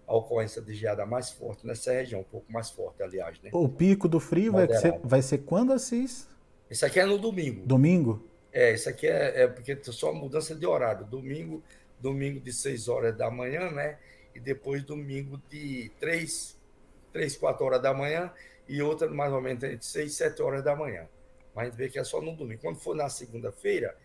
a 0.06 0.14
ocorrência 0.14 0.60
de 0.60 0.74
geada 0.74 1.06
mais 1.06 1.30
forte 1.30 1.66
nessa 1.66 1.92
região, 1.92 2.20
um 2.20 2.24
pouco 2.24 2.50
mais 2.52 2.70
forte, 2.70 3.02
aliás. 3.02 3.40
Né? 3.40 3.50
O 3.52 3.68
pico 3.68 4.08
do 4.08 4.20
frio 4.20 4.52
vai 4.52 4.68
ser, 4.68 5.00
vai 5.02 5.22
ser 5.22 5.38
quando, 5.38 5.72
Assis? 5.72 6.28
Isso 6.70 6.84
aqui 6.84 7.00
é 7.00 7.06
no 7.06 7.18
domingo. 7.18 7.66
Domingo? 7.66 8.28
É, 8.52 8.74
isso 8.74 8.88
aqui 8.88 9.06
é, 9.06 9.42
é 9.42 9.48
porque 9.48 9.76
só 9.84 10.12
mudança 10.12 10.54
de 10.54 10.66
horário. 10.66 11.06
Domingo, 11.06 11.62
domingo 11.98 12.40
de 12.40 12.52
6 12.52 12.88
horas 12.88 13.16
da 13.16 13.30
manhã, 13.30 13.70
né? 13.70 13.98
E 14.34 14.40
depois 14.40 14.82
domingo 14.82 15.40
de 15.48 15.90
3, 15.98 16.58
3 17.12 17.36
4 17.36 17.64
horas 17.64 17.82
da 17.82 17.94
manhã 17.94 18.30
e 18.68 18.82
outra 18.82 19.08
mais 19.08 19.32
ou 19.32 19.40
menos 19.40 19.62
entre 19.62 19.84
6 19.84 20.12
e 20.12 20.14
7 20.14 20.42
horas 20.42 20.64
da 20.64 20.74
manhã. 20.74 21.06
Mas 21.54 21.66
a 21.66 21.70
gente 21.70 21.76
vê 21.76 21.88
que 21.88 21.98
é 21.98 22.04
só 22.04 22.20
no 22.20 22.34
domingo. 22.34 22.60
Quando 22.60 22.78
for 22.78 22.96
na 22.96 23.08
segunda-feira, 23.08 23.96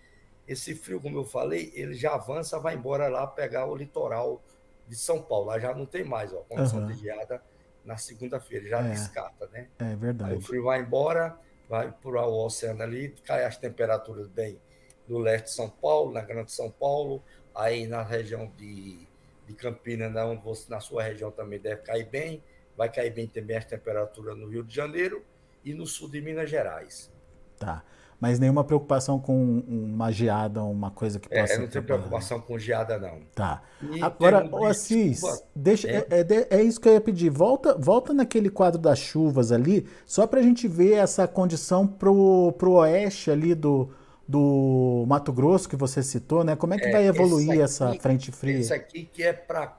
esse 0.48 0.76
frio, 0.76 1.00
como 1.00 1.18
eu 1.18 1.26
falei, 1.26 1.72
ele 1.76 1.94
já 1.94 2.14
avança, 2.14 2.60
vai 2.60 2.76
embora 2.76 3.08
lá 3.08 3.26
pegar 3.26 3.66
o 3.66 3.76
litoral 3.76 4.42
de 4.88 4.96
São 4.96 5.22
Paulo. 5.22 5.48
Lá 5.48 5.60
já 5.60 5.74
não 5.74 5.86
tem 5.86 6.04
mais, 6.04 6.34
ó, 6.34 6.38
condição 6.38 6.80
uhum. 6.80 6.88
de 6.88 6.96
geada 6.96 7.42
na 7.86 7.98
segunda-feira, 7.98 8.68
já 8.68 8.80
é. 8.82 8.90
descarta, 8.90 9.48
né? 9.48 9.68
É 9.80 9.96
verdade. 9.96 10.32
Aí 10.32 10.38
o 10.38 10.42
frio 10.42 10.64
vai 10.64 10.82
embora, 10.82 11.38
vai 11.68 11.92
para 11.92 12.28
o 12.28 12.46
oceano 12.46 12.84
ali, 12.84 13.16
cai 13.26 13.46
as 13.46 13.58
temperaturas 13.58 14.28
bem 14.28 14.60
no 15.08 15.18
leste 15.18 15.46
de 15.46 15.52
São 15.52 15.70
Paulo, 15.70 16.12
na 16.12 16.22
Grande 16.22 16.52
São 16.52 16.70
Paulo, 16.70 17.24
aí 17.56 17.88
na 17.88 18.04
região 18.04 18.52
de, 18.58 19.08
de 19.48 19.54
Campinas, 19.56 20.14
na, 20.14 20.26
onde 20.26 20.44
você, 20.44 20.70
na 20.70 20.80
sua 20.80 21.04
região 21.04 21.32
também 21.32 21.60
deve 21.60 21.82
cair 21.82 22.08
bem, 22.08 22.44
vai 22.80 22.92
cair 22.92 23.14
bem 23.14 23.28
também 23.28 23.58
as 23.58 23.66
temperaturas 23.66 24.36
no 24.36 24.48
Rio 24.48 24.64
de 24.64 24.74
Janeiro 24.74 25.24
e 25.64 25.74
no 25.74 25.86
sul 25.86 26.10
de 26.10 26.20
Minas 26.22 26.50
Gerais. 26.50 27.12
Tá 27.60 27.84
mas 28.20 28.38
nenhuma 28.38 28.64
preocupação 28.64 29.18
com 29.18 29.64
uma 29.66 30.12
geada, 30.12 30.62
uma 30.62 30.92
coisa 30.92 31.20
que 31.20 31.34
é, 31.34 31.42
possa. 31.42 31.54
É, 31.54 31.58
não 31.58 31.68
tem 31.68 31.82
preocupação 31.82 32.42
com 32.42 32.60
geada, 32.60 32.98
não. 32.98 33.20
Tá. 33.34 33.62
E 33.82 34.02
Agora, 34.04 34.46
o 34.52 34.66
Assis, 34.66 35.22
deixa, 35.56 35.90
é. 35.90 36.06
É, 36.10 36.20
é, 36.20 36.48
é, 36.58 36.62
isso 36.62 36.82
que 36.82 36.90
eu 36.90 36.94
ia 36.94 37.02
pedir. 37.02 37.30
Volta, 37.30 37.78
volta 37.78 38.14
naquele 38.14 38.50
quadro 38.50 38.80
das 38.80 39.00
chuvas 39.00 39.52
ali, 39.54 39.88
só 40.06 40.28
para 40.28 40.42
a 40.42 40.44
gente 40.44 40.68
ver 40.68 40.96
essa 40.96 41.28
condição 41.28 41.88
pro, 41.88 42.52
pro 42.58 42.74
oeste 42.74 43.32
ali 43.32 43.56
do, 43.56 43.90
do 44.28 45.06
Mato 45.08 45.32
Grosso 45.32 45.70
que 45.70 45.78
você 45.78 46.04
citou, 46.04 46.44
né? 46.44 46.58
Como 46.58 46.74
é 46.74 46.78
que 46.78 46.88
é, 46.88 46.92
vai 46.92 47.08
evoluir 47.08 47.52
aqui, 47.52 47.62
essa 47.62 47.94
frente 48.00 48.34
fria? 48.34 48.60
Isso 48.60 48.74
aqui 48.74 49.06
que 49.06 49.24
é 49.24 49.32
para 49.32 49.78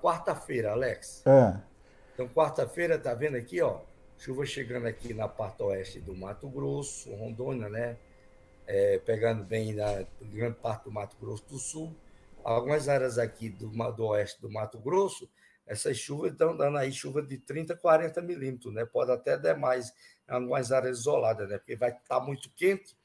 quarta-feira, 0.00 0.72
Alex. 0.72 1.22
É. 1.26 1.67
Então, 2.18 2.28
quarta-feira, 2.30 2.98
tá 2.98 3.14
vendo 3.14 3.36
aqui, 3.36 3.62
ó? 3.62 3.80
Chuva 4.16 4.44
chegando 4.44 4.88
aqui 4.88 5.14
na 5.14 5.28
parte 5.28 5.62
oeste 5.62 6.00
do 6.00 6.16
Mato 6.16 6.48
Grosso, 6.48 7.14
Rondônia, 7.14 7.68
né? 7.68 7.96
É, 8.66 8.98
pegando 8.98 9.44
bem 9.44 9.72
na 9.72 10.04
grande 10.20 10.56
parte 10.56 10.82
do 10.82 10.90
Mato 10.90 11.16
Grosso 11.20 11.46
do 11.46 11.58
Sul. 11.58 11.96
Algumas 12.42 12.88
áreas 12.88 13.18
aqui 13.18 13.48
do, 13.48 13.68
do 13.92 14.06
oeste 14.06 14.40
do 14.40 14.50
Mato 14.50 14.80
Grosso, 14.80 15.30
essas 15.64 15.96
chuvas 15.96 16.32
estão 16.32 16.56
dando 16.56 16.78
aí 16.78 16.90
chuva 16.90 17.22
de 17.22 17.38
30, 17.38 17.76
40 17.76 18.20
milímetros, 18.20 18.74
né? 18.74 18.84
Pode 18.84 19.12
até 19.12 19.38
dar 19.38 19.56
mais 19.56 19.92
em 20.28 20.32
algumas 20.32 20.72
áreas 20.72 20.98
isoladas, 20.98 21.48
né? 21.48 21.56
Porque 21.56 21.76
vai 21.76 21.92
estar 21.92 22.18
muito 22.18 22.50
quente 22.56 22.96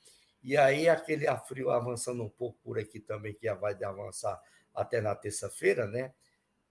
e 0.42 0.58
aí 0.58 0.90
aquele 0.90 1.28
frio 1.48 1.70
avançando 1.70 2.24
um 2.24 2.30
pouco 2.30 2.58
por 2.64 2.80
aqui 2.80 3.00
também, 3.00 3.36
que 3.36 3.48
vai 3.54 3.78
avançar 3.84 4.42
até 4.74 5.00
na 5.00 5.14
terça-feira, 5.14 5.86
né? 5.86 6.12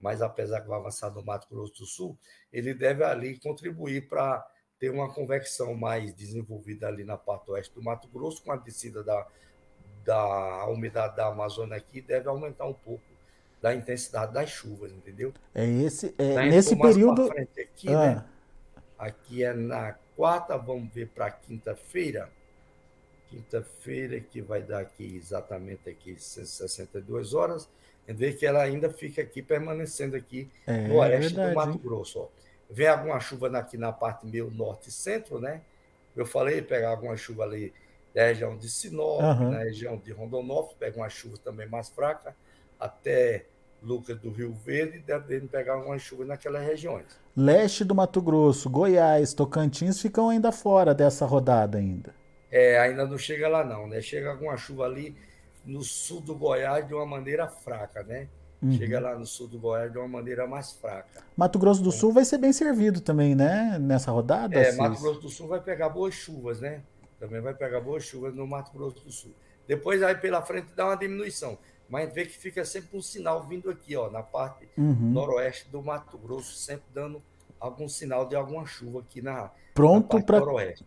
Mas 0.03 0.21
apesar 0.21 0.59
que 0.59 0.67
vai 0.67 0.77
avançar 0.77 1.09
no 1.11 1.23
Mato 1.23 1.47
Grosso 1.49 1.73
do 1.75 1.85
Sul, 1.85 2.17
ele 2.51 2.73
deve 2.73 3.05
ali 3.05 3.39
contribuir 3.39 4.09
para 4.09 4.45
ter 4.77 4.89
uma 4.89 5.11
convecção 5.13 5.73
mais 5.75 6.13
desenvolvida 6.13 6.89
ali 6.89 7.05
na 7.05 7.17
parte 7.17 7.49
oeste 7.49 7.73
do 7.73 7.81
Mato 7.81 8.09
Grosso, 8.09 8.43
com 8.43 8.51
a 8.51 8.57
descida 8.57 9.01
da, 9.01 9.25
da 10.03 10.65
umidade 10.65 11.15
da 11.15 11.27
Amazônia 11.27 11.77
aqui, 11.77 12.01
deve 12.01 12.27
aumentar 12.27 12.65
um 12.65 12.73
pouco 12.73 13.01
da 13.61 13.73
intensidade 13.73 14.33
das 14.33 14.49
chuvas, 14.49 14.91
entendeu? 14.91 15.33
É 15.55 15.65
esse, 15.65 16.13
é, 16.17 16.31
então, 16.31 16.45
nesse 16.47 16.75
período. 16.75 17.31
Aqui, 17.31 17.87
ah. 17.87 18.15
né? 18.15 18.25
aqui 18.97 19.41
é 19.41 19.53
na 19.53 19.93
quarta, 20.17 20.57
vamos 20.57 20.93
ver 20.93 21.07
para 21.07 21.31
quinta-feira. 21.31 22.29
Quinta-feira 23.29 24.19
que 24.19 24.41
vai 24.41 24.61
dar 24.61 24.79
aqui 24.81 25.15
exatamente 25.15 25.89
aqui 25.89 26.19
62 26.19 27.33
horas 27.33 27.69
vê 28.07 28.33
que 28.33 28.45
ela 28.45 28.61
ainda 28.61 28.89
fica 28.89 29.21
aqui, 29.21 29.41
permanecendo 29.41 30.15
aqui 30.15 30.49
é, 30.67 30.87
no 30.87 30.95
oeste 30.95 31.39
é 31.39 31.49
do 31.49 31.55
Mato 31.55 31.77
Grosso. 31.77 32.19
Ó. 32.19 32.27
Vem 32.69 32.87
alguma 32.87 33.19
chuva 33.19 33.47
aqui 33.57 33.77
na 33.77 33.91
parte 33.91 34.25
meio 34.25 34.49
norte 34.51 34.89
e 34.89 34.91
centro, 34.91 35.39
né? 35.39 35.61
Eu 36.15 36.25
falei, 36.25 36.61
pegar 36.61 36.89
alguma 36.89 37.15
chuva 37.15 37.43
ali 37.43 37.73
da 38.13 38.25
região 38.25 38.57
de 38.57 38.69
Sinop, 38.69 39.21
uhum. 39.21 39.51
na 39.51 39.59
região 39.59 39.97
de 39.97 40.11
Rondonópolis, 40.11 40.77
pega 40.77 40.97
uma 40.97 41.09
chuva 41.09 41.37
também 41.37 41.67
mais 41.67 41.89
fraca, 41.89 42.35
até 42.79 43.45
Lucas 43.81 44.17
do 44.19 44.29
Rio 44.31 44.53
Verde, 44.53 44.99
devendo 44.99 45.47
pegar 45.47 45.73
alguma 45.73 45.97
chuva 45.97 46.23
naquelas 46.23 46.65
regiões. 46.65 47.05
Leste 47.35 47.83
do 47.83 47.95
Mato 47.95 48.21
Grosso, 48.21 48.69
Goiás, 48.69 49.33
Tocantins 49.33 49.99
ficam 49.99 50.29
ainda 50.29 50.51
fora 50.51 50.93
dessa 50.93 51.25
rodada 51.25 51.77
ainda. 51.77 52.13
É, 52.51 52.79
ainda 52.79 53.05
não 53.07 53.17
chega 53.17 53.47
lá 53.47 53.63
não, 53.63 53.87
né? 53.87 53.99
Chega 53.99 54.29
alguma 54.29 54.55
chuva 54.55 54.85
ali 54.85 55.17
no 55.65 55.81
sul 55.81 56.21
do 56.21 56.35
Goiás 56.35 56.87
de 56.87 56.93
uma 56.93 57.05
maneira 57.05 57.47
fraca, 57.47 58.03
né? 58.03 58.27
Uhum. 58.61 58.71
Chega 58.77 58.99
lá 58.99 59.17
no 59.17 59.25
sul 59.25 59.47
do 59.47 59.59
Goiás 59.59 59.91
de 59.91 59.97
uma 59.97 60.07
maneira 60.07 60.47
mais 60.47 60.71
fraca. 60.71 61.21
Mato 61.35 61.59
Grosso 61.59 61.83
do 61.83 61.91
Sul 61.91 62.13
vai 62.13 62.23
ser 62.23 62.37
bem 62.37 62.53
servido 62.53 63.01
também, 63.01 63.35
né? 63.35 63.77
Nessa 63.77 64.09
rodada? 64.09 64.57
É, 64.57 64.71
Mato 64.73 65.01
Grosso 65.01 65.19
do 65.19 65.29
Sul 65.29 65.49
vai 65.49 65.59
pegar 65.59 65.89
boas 65.89 66.13
chuvas, 66.13 66.61
né? 66.61 66.81
Também 67.19 67.41
vai 67.41 67.53
pegar 67.53 67.81
boas 67.81 68.03
chuvas 68.05 68.33
no 68.33 68.47
Mato 68.47 68.71
Grosso 68.71 69.03
do 69.03 69.11
Sul. 69.11 69.33
Depois 69.67 70.01
aí 70.01 70.15
pela 70.15 70.41
frente 70.41 70.67
dá 70.75 70.85
uma 70.85 70.95
diminuição. 70.95 71.57
Mas 71.89 72.03
a 72.03 72.05
gente 72.05 72.15
vê 72.15 72.25
que 72.25 72.37
fica 72.37 72.63
sempre 72.63 72.97
um 72.97 73.01
sinal 73.01 73.43
vindo 73.43 73.69
aqui, 73.69 73.95
ó, 73.95 74.09
na 74.09 74.23
parte 74.23 74.69
uhum. 74.77 75.11
noroeste 75.11 75.69
do 75.69 75.81
Mato 75.81 76.17
Grosso, 76.17 76.55
sempre 76.55 76.85
dando 76.93 77.21
algum 77.63 77.87
sinal 77.87 78.27
de 78.27 78.35
alguma 78.35 78.65
chuva 78.65 78.99
aqui 78.99 79.21
na, 79.21 79.49
pronto 79.73 80.21
para 80.21 80.41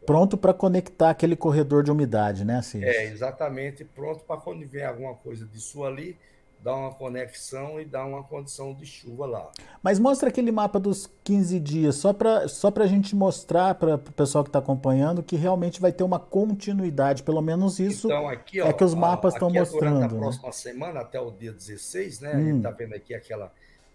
pronto 0.04 0.37
para 0.37 0.52
conectar 0.52 1.09
aquele 1.09 1.35
corredor 1.35 1.83
de 1.83 1.90
umidade, 1.90 2.45
né, 2.45 2.59
assim? 2.59 2.85
É, 2.85 3.04
exatamente, 3.04 3.83
pronto 3.83 4.23
para 4.25 4.37
quando 4.37 4.66
vem 4.68 4.85
alguma 4.85 5.14
coisa 5.14 5.47
disso 5.47 5.83
ali, 5.85 6.18
dar 6.61 6.76
uma 6.76 6.92
conexão 6.92 7.80
e 7.80 7.85
dar 7.87 8.04
uma 8.04 8.23
condição 8.23 8.75
de 8.75 8.85
chuva 8.85 9.25
lá. 9.25 9.50
Mas 9.83 9.99
mostra 9.99 10.28
aquele 10.28 10.52
mapa 10.52 10.78
dos 10.78 11.09
15 11.25 11.59
dias, 11.61 11.97
só 11.97 12.12
para 12.12 12.47
só 12.47 12.71
a 12.76 12.87
gente 12.87 13.16
mostrar 13.16 13.75
para 13.76 13.95
o 13.95 13.99
pessoal 13.99 14.45
que 14.45 14.50
está 14.50 14.59
acompanhando 14.59 15.23
que 15.23 15.35
realmente 15.35 15.80
vai 15.80 15.92
ter 15.92 16.04
uma 16.04 16.21
continuidade, 16.21 17.23
pelo 17.23 17.40
menos 17.40 17.78
isso 17.78 18.09
então, 18.09 18.28
aqui, 18.28 18.61
ó, 18.61 18.66
é 18.66 18.73
que 18.75 18.85
os 18.85 18.92
mapas 18.92 19.33
estão 19.33 19.49
mostrando. 19.49 20.00
Na 20.00 20.09
né? 20.09 20.18
próxima 20.18 20.52
semana, 20.52 21.00
até 21.00 21.18
o 21.18 21.30
dia 21.30 21.52
16, 21.52 22.21
né? 22.21 22.35
Hum. 22.35 22.37
A 22.37 22.40
gente 22.40 22.56
está 22.59 22.71
hum. 22.71 22.75
vendo 22.76 22.95
aqui 22.95 23.14
aquela 23.14 23.50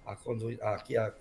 a, 0.05 0.73
aqui 0.73 0.97
a, 0.97 1.13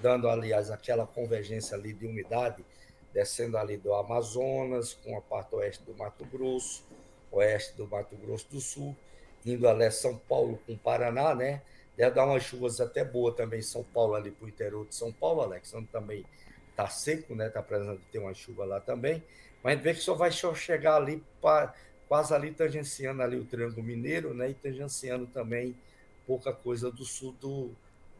dando, 0.00 0.28
aliás, 0.28 0.70
aquela 0.70 1.06
convergência 1.06 1.76
ali 1.76 1.92
de 1.92 2.06
umidade, 2.06 2.64
descendo 3.12 3.56
ali 3.56 3.76
do 3.76 3.94
Amazonas, 3.94 4.94
com 4.94 5.16
a 5.16 5.20
parte 5.20 5.54
oeste 5.54 5.84
do 5.84 5.94
Mato 5.96 6.24
Grosso, 6.26 6.84
oeste 7.30 7.76
do 7.76 7.86
Mato 7.86 8.16
Grosso 8.16 8.46
do 8.50 8.60
Sul, 8.60 8.96
indo 9.44 9.68
até 9.68 9.90
São 9.90 10.16
Paulo 10.16 10.60
com 10.66 10.76
Paraná, 10.76 11.34
né? 11.34 11.62
Deve 11.96 12.14
dar 12.14 12.26
umas 12.26 12.42
chuvas 12.42 12.80
até 12.80 13.04
boas 13.04 13.34
também 13.34 13.60
em 13.60 13.62
São 13.62 13.82
Paulo, 13.82 14.14
ali 14.14 14.30
para 14.30 14.44
o 14.44 14.48
interior 14.48 14.86
de 14.86 14.94
São 14.94 15.12
Paulo, 15.12 15.40
Alex, 15.40 15.72
onde 15.72 15.86
também 15.86 16.26
está 16.70 16.88
seco, 16.88 17.34
né? 17.34 17.46
Está 17.46 17.62
precisando 17.62 18.00
ter 18.12 18.18
uma 18.18 18.34
chuva 18.34 18.64
lá 18.66 18.80
também. 18.80 19.22
Mas 19.62 19.72
a 19.72 19.76
gente 19.76 19.84
vê 19.84 19.94
que 19.94 20.00
só 20.00 20.14
vai 20.14 20.30
chegar 20.30 20.96
ali 20.96 21.24
para 21.40 21.74
quase 22.06 22.34
ali 22.34 22.52
tangenciando 22.52 23.22
ali 23.22 23.38
o 23.38 23.44
Triângulo 23.44 23.82
Mineiro, 23.82 24.34
né? 24.34 24.50
E 24.50 24.54
tangenciando 24.54 25.26
também 25.26 25.74
pouca 26.26 26.52
coisa 26.52 26.90
do 26.90 27.04
sul 27.04 27.32
do 27.40 27.70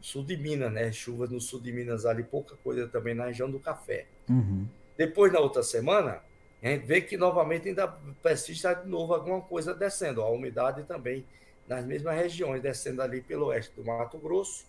sul 0.07 0.23
de 0.23 0.37
Minas, 0.37 0.71
né? 0.71 0.89
Chuvas 0.89 1.29
no 1.29 1.41
sul 1.41 1.59
de 1.59 1.69
Minas 1.69 2.05
ali, 2.05 2.23
pouca 2.23 2.55
coisa 2.63 2.87
também 2.87 3.13
na 3.13 3.25
região 3.25 3.51
do 3.51 3.59
café. 3.59 4.05
Uhum. 4.29 4.65
Depois, 4.97 5.33
na 5.33 5.39
outra 5.39 5.61
semana, 5.61 6.23
a 6.63 6.67
gente 6.69 6.85
vê 6.85 7.01
que 7.01 7.17
novamente 7.17 7.67
ainda 7.67 7.89
persiste 8.23 8.65
de 8.73 8.87
novo 8.87 9.13
alguma 9.13 9.41
coisa 9.41 9.73
descendo, 9.73 10.21
a 10.21 10.29
umidade 10.29 10.83
também 10.83 11.25
nas 11.67 11.83
mesmas 11.83 12.15
regiões, 12.15 12.61
descendo 12.61 13.01
ali 13.01 13.19
pelo 13.19 13.47
oeste 13.47 13.75
do 13.75 13.83
Mato 13.83 14.17
Grosso, 14.17 14.65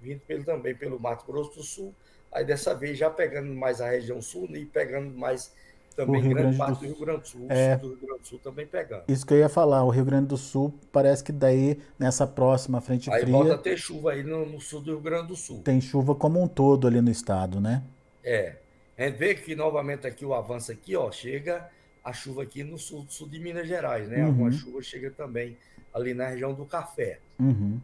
vindo 0.00 0.20
pelo, 0.26 0.42
também 0.42 0.74
pelo 0.74 0.98
Mato 0.98 1.24
Grosso 1.24 1.54
do 1.54 1.62
Sul, 1.62 1.94
aí 2.32 2.44
dessa 2.44 2.74
vez 2.74 2.98
já 2.98 3.08
pegando 3.08 3.54
mais 3.54 3.80
a 3.80 3.88
região 3.88 4.20
sul 4.20 4.48
e 4.56 4.66
pegando 4.66 5.16
mais 5.16 5.54
também 5.94 6.20
grande 6.20 6.34
Grande 6.34 6.56
parte 6.56 6.80
do, 6.80 6.80
do, 6.80 6.86
Rio 6.86 7.06
Grande 7.06 7.20
do 7.20 7.28
Sul, 7.28 7.46
é, 7.48 7.76
do 7.76 7.88
Rio 7.88 7.98
Grande 7.98 8.20
do 8.20 8.26
Sul 8.26 8.38
também 8.38 8.66
pegando. 8.66 9.04
Isso 9.08 9.26
que 9.26 9.34
eu 9.34 9.38
ia 9.38 9.48
falar, 9.48 9.84
o 9.84 9.90
Rio 9.90 10.04
Grande 10.04 10.26
do 10.26 10.36
Sul 10.36 10.74
parece 10.90 11.22
que 11.22 11.32
daí, 11.32 11.78
nessa 11.98 12.26
próxima 12.26 12.80
frente 12.80 13.10
aí 13.10 13.20
fria... 13.20 13.34
Aí 13.34 13.42
volta 13.42 13.54
a 13.54 13.58
ter 13.58 13.76
chuva 13.76 14.12
aí 14.12 14.22
no, 14.22 14.46
no, 14.46 14.60
sul 14.60 14.80
do 14.80 14.92
Rio 14.92 15.00
Grande 15.00 15.28
do 15.28 15.36
Sul. 15.36 15.62
Tem 15.62 15.80
chuva 15.80 16.14
como 16.14 16.42
um 16.42 16.48
todo 16.48 16.86
ali 16.86 17.00
no 17.00 17.10
estado, 17.10 17.60
né? 17.60 17.82
É. 18.22 18.56
A 18.96 19.04
gente 19.04 19.16
vê 19.16 19.34
que 19.34 19.54
novamente 19.54 20.06
aqui 20.06 20.24
o 20.24 20.34
avanço 20.34 20.70
aqui, 20.70 20.96
ó, 20.96 21.10
chega 21.10 21.68
a 22.04 22.12
chuva 22.12 22.42
aqui 22.42 22.62
no 22.62 22.78
sul, 22.78 23.06
sul 23.08 23.28
de 23.28 23.38
Minas 23.38 23.66
Gerais, 23.66 24.08
né? 24.08 24.18
Uhum. 24.18 24.26
Alguma 24.26 24.52
chuva 24.52 24.82
chega 24.82 25.10
também 25.10 25.56
ali 25.92 26.12
na 26.12 26.28
região 26.28 26.52
do 26.52 26.64
café. 26.64 27.18
Uhum. 27.38 27.80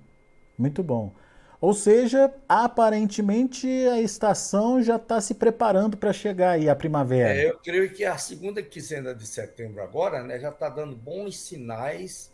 Muito 0.58 0.82
bom. 0.82 1.12
Ou 1.60 1.74
seja, 1.74 2.32
aparentemente 2.48 3.68
a 3.68 4.00
estação 4.00 4.82
já 4.82 4.96
está 4.96 5.20
se 5.20 5.34
preparando 5.34 5.94
para 5.94 6.10
chegar 6.10 6.52
aí 6.52 6.70
a 6.70 6.74
primavera. 6.74 7.34
É, 7.34 7.50
eu 7.50 7.58
creio 7.58 7.92
que 7.92 8.02
a 8.02 8.16
segunda 8.16 8.62
quinzena 8.62 9.14
de 9.14 9.26
setembro 9.26 9.82
agora, 9.82 10.22
né, 10.22 10.38
já 10.38 10.48
está 10.48 10.70
dando 10.70 10.96
bons 10.96 11.38
sinais 11.38 12.32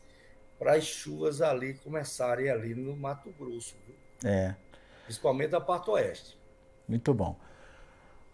para 0.59 0.75
as 0.75 0.85
chuvas 0.85 1.43
ali 1.43 1.75
começarem 1.75 2.49
ali 2.49 2.73
no 2.75 2.97
Mato 2.97 3.35
Grosso. 3.37 3.75
Viu? 3.85 4.31
É. 4.31 4.55
Principalmente 5.05 5.51
da 5.51 5.61
parte 5.61 5.91
oeste. 5.91 6.39
Muito 6.87 7.13
bom. 7.13 7.37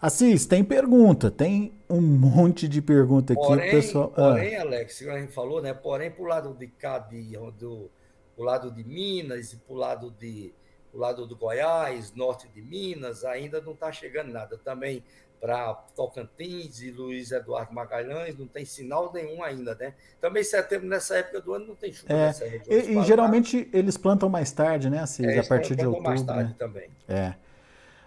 Assis, 0.00 0.44
tem 0.44 0.62
pergunta, 0.62 1.30
tem 1.30 1.72
um 1.88 2.00
monte 2.02 2.68
de 2.68 2.82
pergunta 2.82 3.32
aqui, 3.32 3.42
porém, 3.42 3.70
pessoal. 3.70 4.12
Ah. 4.16 4.32
Porém, 4.32 4.56
ah. 4.56 4.62
Alex, 4.62 4.98
como 4.98 5.12
a 5.12 5.20
gente 5.20 5.32
falou, 5.32 5.62
né? 5.62 5.72
Porém, 5.72 6.10
para 6.10 6.22
o 6.22 6.26
lado 6.26 6.54
de 6.54 6.66
cá, 6.66 6.98
de, 6.98 7.32
do, 7.58 7.88
pro 8.34 8.44
lado 8.44 8.70
de 8.70 8.84
Minas 8.84 9.52
e 9.52 9.56
para 9.56 9.72
o 9.72 9.76
lado 9.76 10.10
de 10.10 10.52
o 10.92 10.98
lado 10.98 11.26
do 11.26 11.36
Goiás, 11.36 12.12
norte 12.14 12.48
de 12.48 12.60
Minas, 12.60 13.24
ainda 13.24 13.60
não 13.60 13.72
está 13.72 13.90
chegando 13.90 14.30
nada. 14.30 14.58
Também 14.58 15.02
para 15.40 15.74
Tocantins 15.96 16.80
e 16.82 16.92
Luiz 16.92 17.32
Eduardo 17.32 17.74
Magalhães, 17.74 18.38
não 18.38 18.46
tem 18.46 18.64
sinal 18.64 19.12
nenhum 19.12 19.42
ainda, 19.42 19.74
né? 19.74 19.92
Também 20.20 20.44
setembro, 20.44 20.86
nessa 20.86 21.16
época 21.16 21.40
do 21.40 21.52
ano, 21.52 21.66
não 21.66 21.74
tem 21.74 21.92
chuva 21.92 22.12
é, 22.12 22.26
nessa 22.26 22.44
região. 22.44 22.78
E, 22.78 22.96
e 22.96 23.04
geralmente 23.04 23.68
eles 23.72 23.96
plantam 23.96 24.28
mais 24.28 24.52
tarde, 24.52 24.88
né, 24.88 25.00
Assis? 25.00 25.26
É, 25.26 25.40
a 25.40 25.44
partir 25.44 25.74
de 25.74 25.84
outubro. 25.84 26.08
mais 26.08 26.22
tarde 26.22 26.50
né? 26.50 26.56
também. 26.56 26.90
É. 27.08 27.34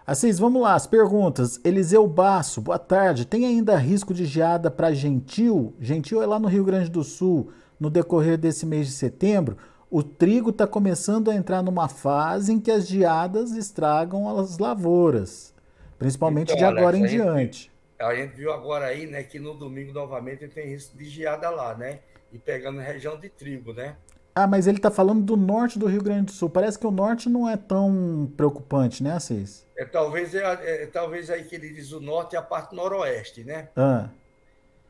Assis, 0.06 0.38
vamos 0.38 0.62
lá, 0.62 0.74
as 0.74 0.86
perguntas. 0.86 1.60
Eliseu 1.62 2.06
Basso, 2.06 2.62
boa 2.62 2.78
tarde. 2.78 3.26
Tem 3.26 3.44
ainda 3.44 3.76
risco 3.76 4.14
de 4.14 4.24
geada 4.24 4.70
para 4.70 4.94
Gentil? 4.94 5.74
Gentil 5.78 6.22
é 6.22 6.26
lá 6.26 6.38
no 6.38 6.48
Rio 6.48 6.64
Grande 6.64 6.88
do 6.88 7.04
Sul, 7.04 7.52
no 7.78 7.90
decorrer 7.90 8.38
desse 8.38 8.64
mês 8.64 8.86
de 8.86 8.92
setembro 8.94 9.58
o 9.90 10.02
trigo 10.02 10.50
está 10.50 10.66
começando 10.66 11.30
a 11.30 11.34
entrar 11.34 11.62
numa 11.62 11.88
fase 11.88 12.52
em 12.52 12.60
que 12.60 12.70
as 12.70 12.86
geadas 12.86 13.52
estragam 13.52 14.38
as 14.38 14.58
lavouras, 14.58 15.54
principalmente 15.98 16.52
então, 16.52 16.58
de 16.58 16.64
agora 16.64 16.96
Alex, 16.96 17.12
em 17.12 17.20
a 17.20 17.24
diante. 17.24 17.58
Gente, 17.58 17.72
a 17.98 18.14
gente 18.14 18.34
viu 18.34 18.52
agora 18.52 18.86
aí, 18.86 19.06
né, 19.06 19.22
que 19.22 19.38
no 19.38 19.54
domingo 19.54 19.92
novamente 19.92 20.46
tem 20.48 20.68
risco 20.68 20.96
de 20.96 21.08
geada 21.08 21.48
lá, 21.50 21.74
né? 21.74 22.00
E 22.32 22.38
pegando 22.38 22.80
região 22.80 23.18
de 23.18 23.28
trigo, 23.28 23.72
né? 23.72 23.96
Ah, 24.34 24.46
mas 24.46 24.66
ele 24.66 24.76
está 24.76 24.90
falando 24.90 25.22
do 25.22 25.36
norte 25.36 25.78
do 25.78 25.86
Rio 25.86 26.02
Grande 26.02 26.26
do 26.26 26.32
Sul. 26.32 26.50
Parece 26.50 26.78
que 26.78 26.86
o 26.86 26.90
norte 26.90 27.26
não 27.28 27.48
é 27.48 27.56
tão 27.56 28.30
preocupante, 28.36 29.02
né, 29.02 29.12
Assis? 29.12 29.66
É, 29.78 29.84
talvez, 29.84 30.34
é, 30.34 30.82
é, 30.82 30.86
talvez 30.86 31.30
aí 31.30 31.44
que 31.44 31.54
ele 31.54 31.70
diz 31.70 31.92
o 31.92 32.00
norte 32.00 32.34
e 32.34 32.36
a 32.36 32.42
parte 32.42 32.74
noroeste, 32.74 33.44
né? 33.44 33.70
Ah 33.74 34.10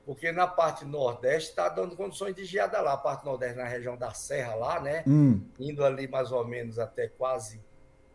porque 0.07 0.31
na 0.31 0.47
parte 0.47 0.85
nordeste 0.85 1.51
está 1.51 1.69
dando 1.69 1.97
condições 1.97 2.33
de 2.33 2.45
geada 2.45 2.81
lá, 2.81 2.93
a 2.93 2.97
parte 2.97 3.25
nordeste 3.25 3.57
na 3.59 3.65
região 3.65 3.97
da 3.97 4.13
Serra 4.13 4.55
lá, 4.55 4.81
né? 4.81 5.03
Hum. 5.05 5.45
Indo 5.59 5.85
ali 5.85 6.07
mais 6.07 6.31
ou 6.31 6.47
menos 6.47 6.79
até 6.79 7.09
quase 7.09 7.61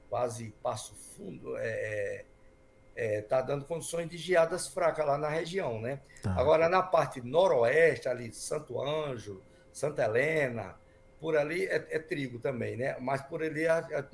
quase 0.09 0.53
Passo 0.63 0.95
Fundo, 0.95 1.57
é, 1.57 2.25
é, 2.95 3.17
é 3.17 3.21
tá 3.21 3.41
dando 3.41 3.65
condições 3.65 4.09
de 4.09 4.17
geadas 4.17 4.67
fracas 4.67 5.05
lá 5.05 5.17
na 5.17 5.27
região, 5.27 5.81
né? 5.81 5.99
Tá. 6.23 6.33
Agora 6.33 6.69
na 6.69 6.81
parte 6.81 7.21
noroeste 7.21 8.07
ali, 8.07 8.31
Santo 8.33 8.81
Anjo, 8.81 9.41
Santa 9.71 10.03
Helena, 10.03 10.75
por 11.19 11.37
ali 11.37 11.65
é, 11.65 11.87
é 11.89 11.99
trigo 11.99 12.39
também, 12.39 12.77
né? 12.77 12.95
Mas 13.01 13.21
por 13.21 13.43
ali 13.43 13.63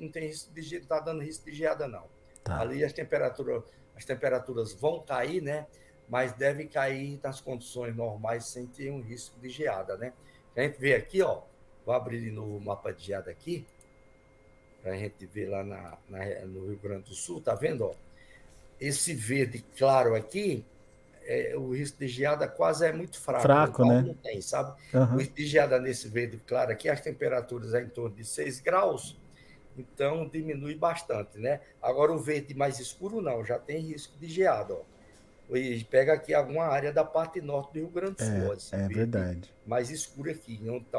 não 0.00 0.10
tem 0.10 0.26
risco 0.26 0.52
de 0.52 0.80
tá 0.80 0.98
dando 0.98 1.22
risco 1.22 1.44
de 1.44 1.52
geada 1.52 1.86
não. 1.86 2.06
Tá. 2.42 2.60
Ali 2.60 2.84
as 2.84 2.92
temperaturas 2.92 3.62
as 3.94 4.04
temperaturas 4.04 4.72
vão 4.72 5.00
cair, 5.00 5.40
né? 5.42 5.66
Mas 6.08 6.32
deve 6.32 6.64
cair 6.66 7.20
nas 7.22 7.40
condições 7.40 7.94
normais 7.94 8.46
sem 8.46 8.66
ter 8.66 8.90
um 8.90 9.00
risco 9.00 9.38
de 9.40 9.50
geada, 9.50 9.96
né? 9.96 10.12
A 10.56 10.62
gente 10.62 10.78
vê 10.78 10.94
aqui, 10.94 11.22
ó, 11.22 11.42
vou 11.84 11.94
abrir 11.94 12.20
de 12.20 12.30
novo 12.30 12.56
o 12.56 12.60
mapa 12.60 12.92
de 12.92 13.04
geada 13.04 13.30
aqui, 13.30 13.66
para 14.82 14.92
a 14.92 14.96
gente 14.96 15.26
ver 15.26 15.48
lá 15.48 15.62
na, 15.62 15.98
na, 16.08 16.24
no 16.46 16.68
Rio 16.68 16.78
Grande 16.82 17.04
do 17.04 17.14
Sul, 17.14 17.40
tá 17.40 17.54
vendo, 17.54 17.84
ó? 17.84 17.94
Esse 18.80 19.12
verde 19.12 19.64
claro 19.76 20.14
aqui, 20.14 20.64
é, 21.24 21.54
o 21.56 21.74
risco 21.74 21.98
de 21.98 22.08
geada 22.08 22.48
quase 22.48 22.86
é 22.86 22.92
muito 22.92 23.20
fraco. 23.20 23.42
Fraco, 23.42 23.82
então, 23.84 23.94
né? 23.94 24.02
Não 24.08 24.14
tem, 24.14 24.40
sabe? 24.40 24.80
Uhum. 24.94 25.14
O 25.14 25.18
risco 25.18 25.34
de 25.34 25.46
geada 25.46 25.78
nesse 25.78 26.08
verde 26.08 26.40
claro 26.46 26.72
aqui, 26.72 26.88
as 26.88 27.00
temperaturas 27.00 27.74
é 27.74 27.82
em 27.82 27.88
torno 27.88 28.16
de 28.16 28.24
6 28.24 28.60
graus, 28.60 29.16
então 29.76 30.26
diminui 30.26 30.74
bastante, 30.74 31.38
né? 31.38 31.60
Agora 31.82 32.12
o 32.12 32.18
verde 32.18 32.54
mais 32.54 32.80
escuro 32.80 33.20
não, 33.20 33.44
já 33.44 33.58
tem 33.58 33.80
risco 33.80 34.18
de 34.18 34.26
geada, 34.26 34.74
ó 34.74 34.97
e 35.56 35.82
pega 35.84 36.12
aqui 36.12 36.34
alguma 36.34 36.64
área 36.64 36.92
da 36.92 37.04
parte 37.04 37.40
norte 37.40 37.72
do 37.72 37.80
Rio 37.80 37.88
Grande 37.88 38.16
do 38.16 38.24
Sul. 38.24 38.78
É, 38.78 38.84
é 38.84 38.88
verdade. 38.88 39.54
Mais 39.66 39.90
escuro 39.90 40.30
aqui, 40.30 40.60
onde 40.68 40.84
está 40.84 40.98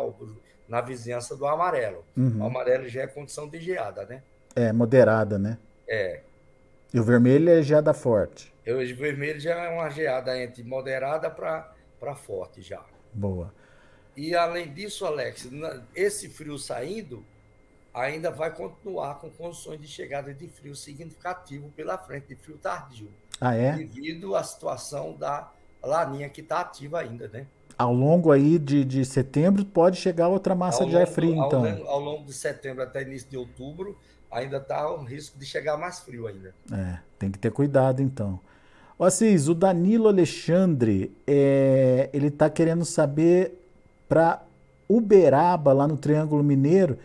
na 0.67 0.81
vizinhança 0.81 1.35
do 1.35 1.45
amarelo. 1.45 2.03
Uhum. 2.15 2.41
O 2.41 2.45
amarelo 2.45 2.87
já 2.87 3.01
é 3.01 3.07
condição 3.07 3.47
de 3.47 3.59
geada, 3.59 4.05
né? 4.05 4.23
É, 4.55 4.71
moderada, 4.71 5.37
né? 5.37 5.57
É. 5.87 6.21
E 6.93 6.99
o 6.99 7.03
vermelho 7.03 7.49
é 7.49 7.61
geada 7.61 7.93
forte. 7.93 8.53
O 8.65 8.95
vermelho 8.95 9.39
já 9.39 9.55
é 9.55 9.69
uma 9.69 9.89
geada 9.89 10.41
entre 10.41 10.63
moderada 10.63 11.29
para 11.29 12.15
forte 12.15 12.61
já. 12.61 12.83
Boa. 13.13 13.53
E 14.15 14.35
além 14.35 14.73
disso, 14.73 15.05
Alex, 15.05 15.47
esse 15.95 16.29
frio 16.29 16.57
saindo 16.57 17.23
ainda 17.99 18.31
vai 18.31 18.53
continuar 18.53 19.15
com 19.15 19.29
condições 19.29 19.79
de 19.79 19.87
chegada 19.87 20.33
de 20.33 20.47
frio 20.47 20.75
significativo 20.75 21.69
pela 21.75 21.97
frente, 21.97 22.27
de 22.27 22.35
frio 22.35 22.57
tardio. 22.57 23.09
Ah, 23.39 23.55
é? 23.55 23.73
Devido 23.73 24.35
à 24.35 24.43
situação 24.43 25.15
da 25.15 25.51
laninha 25.83 26.29
que 26.29 26.41
está 26.41 26.61
ativa 26.61 26.99
ainda, 26.99 27.27
né? 27.27 27.47
Ao 27.77 27.93
longo 27.93 28.31
aí 28.31 28.59
de, 28.59 28.83
de 28.83 29.05
setembro 29.05 29.63
pode 29.63 29.97
chegar 29.97 30.27
outra 30.27 30.53
massa 30.53 30.83
ao 30.83 30.89
de 30.89 30.97
ar 30.97 31.07
frio, 31.07 31.33
então. 31.33 31.65
Ao, 31.65 31.87
ao, 31.87 31.99
longo 31.99 32.25
de 32.25 32.33
setembro 32.33 32.83
até 32.83 33.01
início 33.03 33.29
de 33.29 33.37
outubro, 33.37 33.97
ainda 34.29 34.57
está 34.57 34.91
o 34.91 35.03
risco 35.03 35.39
de 35.39 35.45
chegar 35.45 35.77
mais 35.77 35.99
frio 35.99 36.27
ainda. 36.27 36.53
É, 36.71 36.99
tem 37.17 37.31
que 37.31 37.39
ter 37.39 37.51
cuidado 37.51 38.01
então. 38.01 38.39
Ó, 38.97 39.05
Assis, 39.05 39.47
o 39.47 39.55
Danilo 39.55 40.09
Alexandre, 40.09 41.15
é, 41.25 42.09
ele 42.11 42.27
está 42.27 42.49
querendo 42.49 42.83
saber 42.83 43.57
para 44.09 44.43
Uberaba, 44.89 45.71
lá 45.71 45.87
no 45.87 45.95
Triângulo 45.95 46.43
Mineiro, 46.43 46.97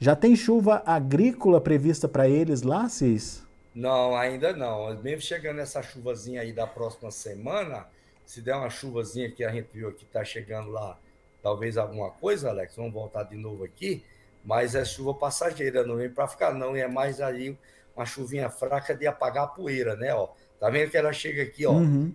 já 0.00 0.14
tem 0.16 0.34
chuva 0.36 0.82
agrícola 0.84 1.60
prevista 1.60 2.08
para 2.08 2.28
eles 2.28 2.62
lá, 2.62 2.84
Assis? 2.84 3.44
Não, 3.74 4.16
ainda 4.16 4.52
não. 4.52 4.94
Mesmo 5.02 5.20
chegando 5.20 5.60
essa 5.60 5.82
chuvazinha 5.82 6.42
aí 6.42 6.52
da 6.52 6.66
próxima 6.66 7.10
semana, 7.10 7.86
se 8.24 8.40
der 8.40 8.54
uma 8.54 8.70
chuvazinha 8.70 9.30
que 9.30 9.44
a 9.44 9.50
gente 9.50 9.68
viu 9.72 9.92
que 9.92 10.04
está 10.04 10.24
chegando 10.24 10.70
lá, 10.70 10.98
talvez 11.42 11.76
alguma 11.76 12.10
coisa, 12.10 12.50
Alex, 12.50 12.76
vamos 12.76 12.92
voltar 12.92 13.24
de 13.24 13.36
novo 13.36 13.64
aqui, 13.64 14.04
mas 14.44 14.74
é 14.74 14.84
chuva 14.84 15.14
passageira, 15.14 15.84
não 15.84 15.96
vem 15.96 16.10
para 16.10 16.28
ficar 16.28 16.54
não, 16.54 16.76
e 16.76 16.80
é 16.80 16.88
mais 16.88 17.20
aí 17.20 17.58
uma 17.96 18.06
chuvinha 18.06 18.48
fraca 18.48 18.94
de 18.94 19.06
apagar 19.06 19.44
a 19.44 19.48
poeira, 19.48 19.96
né? 19.96 20.14
Ó, 20.14 20.28
tá 20.58 20.70
vendo 20.70 20.90
que 20.90 20.96
ela 20.96 21.12
chega 21.12 21.42
aqui, 21.42 21.66
ó, 21.66 21.72
uhum. 21.72 22.12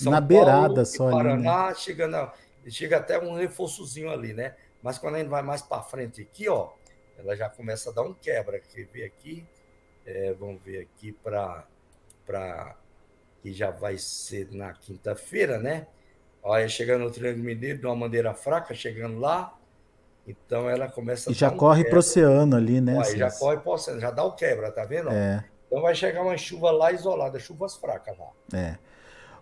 Na 0.00 0.12
Paulo, 0.12 0.26
beirada 0.26 0.84
só 0.84 1.08
Paraná, 1.10 1.66
ali, 1.66 1.68
né? 1.68 1.74
chega, 1.76 2.32
chega 2.68 2.96
até 2.96 3.18
um 3.18 3.34
reforçozinho 3.34 4.10
ali, 4.10 4.32
né? 4.32 4.54
Mas 4.82 4.98
quando 4.98 5.14
a 5.14 5.18
gente 5.18 5.28
vai 5.28 5.42
mais 5.42 5.62
para 5.62 5.82
frente 5.82 6.20
aqui, 6.20 6.48
ó, 6.48 6.70
ela 7.18 7.36
já 7.36 7.48
começa 7.48 7.90
a 7.90 7.92
dar 7.92 8.02
um 8.02 8.14
quebra, 8.14 8.58
que 8.58 8.84
vê 8.84 9.04
aqui, 9.04 9.46
é, 10.06 10.32
vamos 10.32 10.62
ver 10.62 10.80
aqui 10.80 11.12
para 11.12 12.76
que 13.42 13.52
já 13.52 13.70
vai 13.70 13.98
ser 13.98 14.48
na 14.52 14.72
quinta-feira, 14.72 15.58
né? 15.58 15.86
Olha, 16.42 16.68
chegando 16.68 17.04
no 17.04 17.10
Triângulo 17.10 17.44
Mineiro 17.44 17.78
de 17.78 17.86
uma 17.86 17.96
maneira 17.96 18.34
fraca, 18.34 18.74
chegando 18.74 19.18
lá, 19.18 19.56
então 20.26 20.68
ela 20.68 20.88
começa 20.88 21.30
e 21.30 21.34
já 21.34 21.50
um 21.50 21.56
corre 21.56 21.84
para 21.84 21.96
o 21.96 21.98
oceano 21.98 22.56
ali, 22.56 22.80
né? 22.80 22.96
Olha, 22.96 23.16
já 23.16 23.30
corre 23.30 23.58
para 23.58 23.70
o 23.70 23.74
oceano, 23.74 24.00
já 24.00 24.10
dá 24.10 24.24
o 24.24 24.32
quebra, 24.32 24.70
tá 24.70 24.84
vendo? 24.84 25.10
É. 25.10 25.44
Então 25.66 25.82
vai 25.82 25.94
chegar 25.94 26.22
uma 26.22 26.36
chuva 26.36 26.70
lá 26.70 26.92
isolada, 26.92 27.38
chuvas 27.38 27.76
fracas 27.76 28.16
lá. 28.18 28.28
É. 28.52 28.76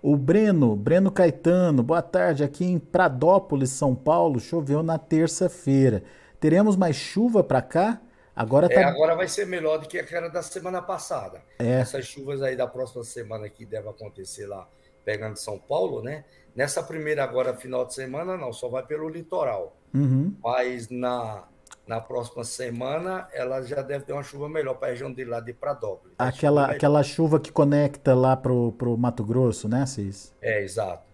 O 0.01 0.17
Breno, 0.17 0.75
Breno 0.75 1.13
Caetano, 1.13 1.83
boa 1.83 2.03
tarde. 2.03 2.43
Aqui 2.43 2.65
em 2.65 2.79
Pradópolis, 2.79 3.71
São 3.71 3.95
Paulo, 3.95 4.41
choveu 4.41 4.83
na 4.83 4.99
terça-feira. 4.99 6.03
Teremos 6.42 6.74
mais 6.74 6.96
chuva 6.96 7.44
para 7.44 7.62
cá? 7.62 8.00
Agora, 8.35 8.68
tá... 8.68 8.74
é, 8.74 8.83
agora 8.83 9.14
vai 9.14 9.28
ser 9.28 9.46
melhor 9.46 9.78
do 9.78 9.87
que 9.87 9.96
aquela 9.96 10.26
da 10.26 10.42
semana 10.42 10.83
passada. 10.83 11.40
É. 11.57 11.74
Essas 11.74 12.05
chuvas 12.05 12.42
aí 12.42 12.57
da 12.57 12.66
próxima 12.66 13.05
semana 13.05 13.48
que 13.48 13.64
deve 13.64 13.88
acontecer 13.88 14.46
lá, 14.46 14.66
pegando 15.05 15.37
São 15.37 15.57
Paulo, 15.57 16.02
né? 16.02 16.24
Nessa 16.52 16.83
primeira 16.83 17.22
agora, 17.22 17.55
final 17.55 17.87
de 17.87 17.94
semana, 17.94 18.37
não, 18.37 18.52
só 18.52 18.68
vai 18.68 18.85
pelo 18.85 19.09
litoral. 19.09 19.76
Uhum. 19.94 20.35
Mas 20.42 20.90
na, 20.90 21.44
na 21.87 22.00
próxima 22.00 22.42
semana 22.42 23.28
ela 23.33 23.62
já 23.62 23.81
deve 23.81 24.05
ter 24.05 24.12
uma 24.12 24.24
chuva 24.24 24.48
melhor 24.48 24.74
para 24.74 24.88
a 24.88 24.90
região 24.90 25.12
de 25.12 25.24
lá 25.24 25.38
de 25.38 25.52
Pradópolis. 25.52 26.16
Aquela, 26.18 26.62
chuva 26.62 26.74
aquela 26.74 27.02
chuva 27.05 27.38
que 27.38 27.52
conecta 27.52 28.16
lá 28.16 28.37
pro, 28.37 28.72
pro 28.72 28.98
Mato 28.98 29.22
Grosso, 29.22 29.68
né, 29.68 29.87
Cis? 29.87 30.35
É, 30.42 30.61
exato. 30.61 31.05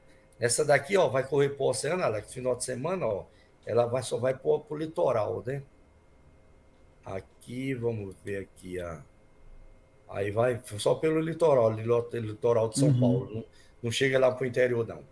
Essa 0.40 0.64
daqui, 0.64 0.96
ó, 0.96 1.06
vai 1.08 1.22
correr 1.22 1.50
para 1.50 1.66
o 1.66 1.68
oceano, 1.68 2.02
Alex, 2.02 2.32
final 2.32 2.56
de 2.56 2.64
semana, 2.64 3.04
ó, 3.04 3.24
ela 3.68 3.85
vai, 3.85 4.02
só 4.02 4.16
vai 4.16 4.33
para 4.33 4.48
o 4.48 4.76
litoral, 4.76 5.44
né? 5.46 5.62
Aqui, 7.04 7.74
vamos 7.74 8.16
ver 8.24 8.38
aqui, 8.38 8.81
a... 8.81 9.02
aí 10.09 10.31
vai 10.31 10.59
só 10.78 10.94
pelo 10.94 11.20
litoral, 11.20 11.70
litoral 11.72 12.70
de 12.70 12.78
São 12.78 12.88
uhum. 12.88 13.00
Paulo, 13.00 13.35
não, 13.35 13.44
não 13.83 13.90
chega 13.90 14.18
lá 14.18 14.33
para 14.33 14.42
o 14.42 14.46
interior, 14.46 14.87
não. 14.87 15.04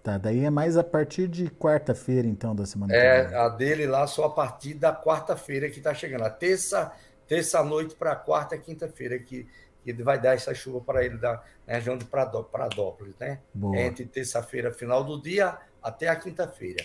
Tá, 0.00 0.16
daí 0.16 0.44
é 0.44 0.50
mais 0.50 0.76
a 0.76 0.84
partir 0.84 1.26
de 1.26 1.50
quarta-feira, 1.50 2.26
então, 2.26 2.54
da 2.54 2.64
semana 2.64 2.94
É, 2.94 3.34
a 3.34 3.48
dele 3.48 3.84
lá 3.84 4.06
só 4.06 4.26
a 4.26 4.30
partir 4.30 4.74
da 4.74 4.94
quarta-feira 4.94 5.68
que 5.68 5.78
está 5.78 5.92
chegando. 5.92 6.22
A 6.22 6.30
terça, 6.30 6.92
terça 7.26 7.62
noite 7.64 7.96
para 7.96 8.14
quarta, 8.14 8.56
quinta-feira 8.56 9.18
que, 9.18 9.46
que 9.82 9.92
vai 9.92 10.20
dar 10.20 10.36
essa 10.36 10.54
chuva 10.54 10.80
para 10.80 11.04
ele 11.04 11.18
da 11.18 11.42
região 11.66 11.98
de 11.98 12.04
Pradópolis, 12.04 13.14
né? 13.18 13.40
Boa. 13.52 13.76
Entre 13.76 14.06
terça-feira, 14.06 14.72
final 14.72 15.04
do 15.04 15.20
dia, 15.20 15.58
até 15.82 16.08
a 16.08 16.16
quinta-feira. 16.16 16.84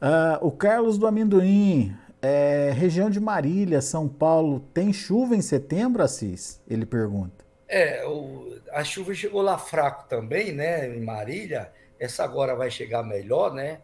Uh, 0.00 0.46
o 0.46 0.50
Carlos 0.50 0.98
do 0.98 1.06
Amendoim, 1.06 1.96
é, 2.20 2.70
região 2.74 3.10
de 3.10 3.20
Marília, 3.20 3.80
São 3.80 4.08
Paulo, 4.08 4.60
tem 4.72 4.92
chuva 4.92 5.36
em 5.36 5.42
setembro, 5.42 6.02
Assis? 6.02 6.60
Ele 6.68 6.86
pergunta. 6.86 7.44
É, 7.68 8.04
o, 8.06 8.58
a 8.72 8.82
chuva 8.84 9.14
chegou 9.14 9.42
lá 9.42 9.58
fraco 9.58 10.08
também, 10.08 10.52
né, 10.52 10.88
em 10.88 11.00
Marília. 11.00 11.72
Essa 11.98 12.24
agora 12.24 12.54
vai 12.54 12.70
chegar 12.70 13.02
melhor, 13.02 13.52
né? 13.52 13.80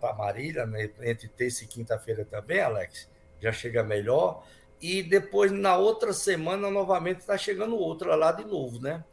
Para 0.00 0.14
Marília, 0.14 0.66
né, 0.66 0.90
entre 1.02 1.28
terça 1.28 1.64
e 1.64 1.66
quinta-feira 1.66 2.24
também, 2.24 2.60
Alex. 2.60 3.08
Já 3.40 3.52
chega 3.52 3.82
melhor. 3.82 4.44
E 4.80 5.02
depois, 5.02 5.50
na 5.50 5.76
outra 5.76 6.12
semana, 6.12 6.70
novamente 6.70 7.20
está 7.20 7.36
chegando 7.36 7.76
outra 7.76 8.14
lá 8.14 8.32
de 8.32 8.44
novo, 8.44 8.80
né? 8.80 9.04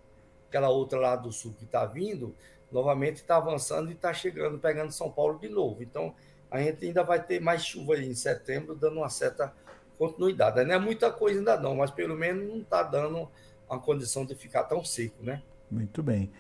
Aquela 0.50 0.70
outra 0.70 1.00
lá 1.00 1.16
do 1.16 1.32
sul 1.32 1.54
que 1.58 1.64
está 1.66 1.86
vindo, 1.86 2.36
novamente 2.74 3.18
está 3.18 3.38
avançando 3.38 3.90
e 3.90 3.94
está 3.94 4.14
chegando, 4.14 4.58
pegando 4.58 4.92
São 4.92 5.10
Paulo 5.10 5.40
de 5.40 5.48
novo. 5.48 5.84
Então, 5.84 6.14
a 6.50 6.60
gente 6.60 6.86
ainda 6.86 7.04
vai 7.04 7.22
ter 7.24 7.40
mais 7.40 7.64
chuva 7.64 7.98
em 7.98 8.14
setembro, 8.14 8.76
dando 8.76 8.98
uma 8.98 9.10
certa 9.10 9.54
continuidade. 9.98 10.64
Não 10.66 10.76
é 10.76 10.80
muita 10.80 11.12
coisa 11.12 11.40
ainda 11.40 11.60
não, 11.60 11.76
mas 11.76 11.92
pelo 11.92 12.16
menos 12.16 12.48
não 12.48 12.60
está 12.60 12.84
dando 12.84 13.30
uma 13.70 13.80
condição 13.80 14.26
de 14.26 14.36
ficar 14.36 14.64
tão 14.64 14.84
seco, 14.84 15.24
né? 15.24 15.42
Muito 15.70 16.02
bem. 16.04 16.32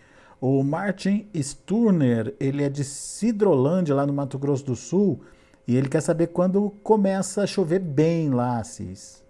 O 0.41 0.62
Martin 0.63 1.30
Sturner, 1.36 2.36
ele 2.39 2.63
é 2.63 2.69
de 2.69 2.84
Cidrolândia, 2.84 3.96
lá 3.96 4.06
no 4.06 4.12
Mato 4.12 4.38
Grosso 4.38 4.65
do 4.65 4.76
Sul, 4.76 5.24
e 5.65 5.78
ele 5.78 5.88
quer 5.88 6.02
saber 6.02 6.28
quando 6.28 6.69
começa 6.84 7.43
a 7.43 7.48
chover 7.48 7.80
bem 7.80 8.30
lá, 8.30 8.62
Cis. 8.63 9.24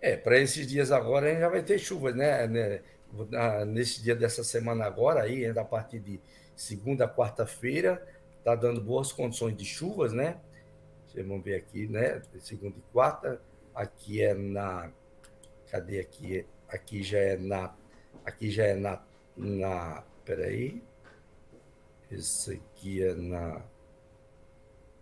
É, 0.00 0.16
para 0.16 0.36
esses 0.38 0.66
dias 0.66 0.90
agora 0.90 1.26
a 1.26 1.30
gente 1.30 1.40
já 1.40 1.48
vai 1.48 1.62
ter 1.62 1.78
chuvas, 1.78 2.16
né? 2.16 2.80
Né? 3.12 3.64
nesse 3.64 4.02
dia 4.02 4.14
dessa 4.14 4.42
semana 4.42 4.84
agora, 4.84 5.22
aí, 5.22 5.46
a 5.46 5.64
partir 5.64 6.00
de 6.00 6.20
segunda, 6.56 7.08
quarta-feira, 7.08 8.06
está 8.38 8.54
dando 8.54 8.80
boas 8.80 9.12
condições 9.12 9.56
de 9.56 9.64
chuvas, 9.64 10.12
né? 10.12 10.38
Vamos 11.14 11.44
ver 11.44 11.56
aqui, 11.56 11.86
né? 11.86 12.22
Segunda 12.38 12.76
e 12.78 12.92
quarta. 12.92 13.40
Aqui 13.74 14.22
é 14.22 14.32
na. 14.32 14.90
Cadê 15.70 16.00
aqui? 16.00 16.46
Aqui 16.68 17.02
já 17.02 17.18
é 17.18 17.36
na. 17.36 17.74
Aqui 18.24 18.50
já 18.50 18.64
é 18.64 18.74
na. 18.74 19.02
na 19.36 20.02
peraí. 20.24 20.82
Isso 22.10 22.52
aqui 22.52 23.02
é 23.02 23.14
na. 23.14 23.60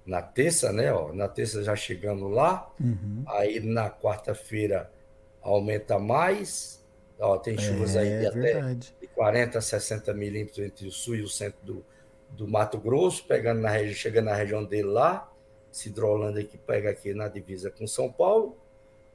Na 0.05 0.23
terça, 0.23 0.73
né? 0.73 0.93
Ó, 0.93 1.13
na 1.13 1.29
terça 1.29 1.63
já 1.63 1.77
chegando 1.77 2.27
lá. 2.27 2.69
Uhum. 2.81 3.23
Aí 3.29 3.61
na 3.61 3.89
quarta-feira 3.89 4.93
aumenta 5.41 5.99
mais 5.99 6.80
Ó, 7.21 7.37
tem 7.37 7.59
chuvas 7.59 7.97
é, 7.97 8.01
aí 8.01 8.21
de 8.21 8.27
até 8.27 8.75
de 8.75 9.07
40 9.09 9.59
a 9.59 9.61
60 9.61 10.15
milímetros 10.15 10.59
entre 10.59 10.87
o 10.87 10.91
sul 10.91 11.17
e 11.17 11.23
o 11.23 11.29
centro 11.29 11.59
do, 11.63 11.85
do 12.31 12.49
Mato 12.49 12.79
Grosso, 12.79 13.25
pegando 13.27 13.61
na 13.61 13.69
região, 13.69 13.95
chegando 13.95 14.25
na 14.27 14.35
região 14.35 14.65
dele 14.65 14.89
lá, 14.89 15.31
Cidrolândia 15.71 16.45
que 16.45 16.57
pega 16.57 16.91
aqui 16.91 17.13
na 17.13 17.29
divisa 17.29 17.71
com 17.71 17.87
São 17.87 18.11
Paulo, 18.11 18.57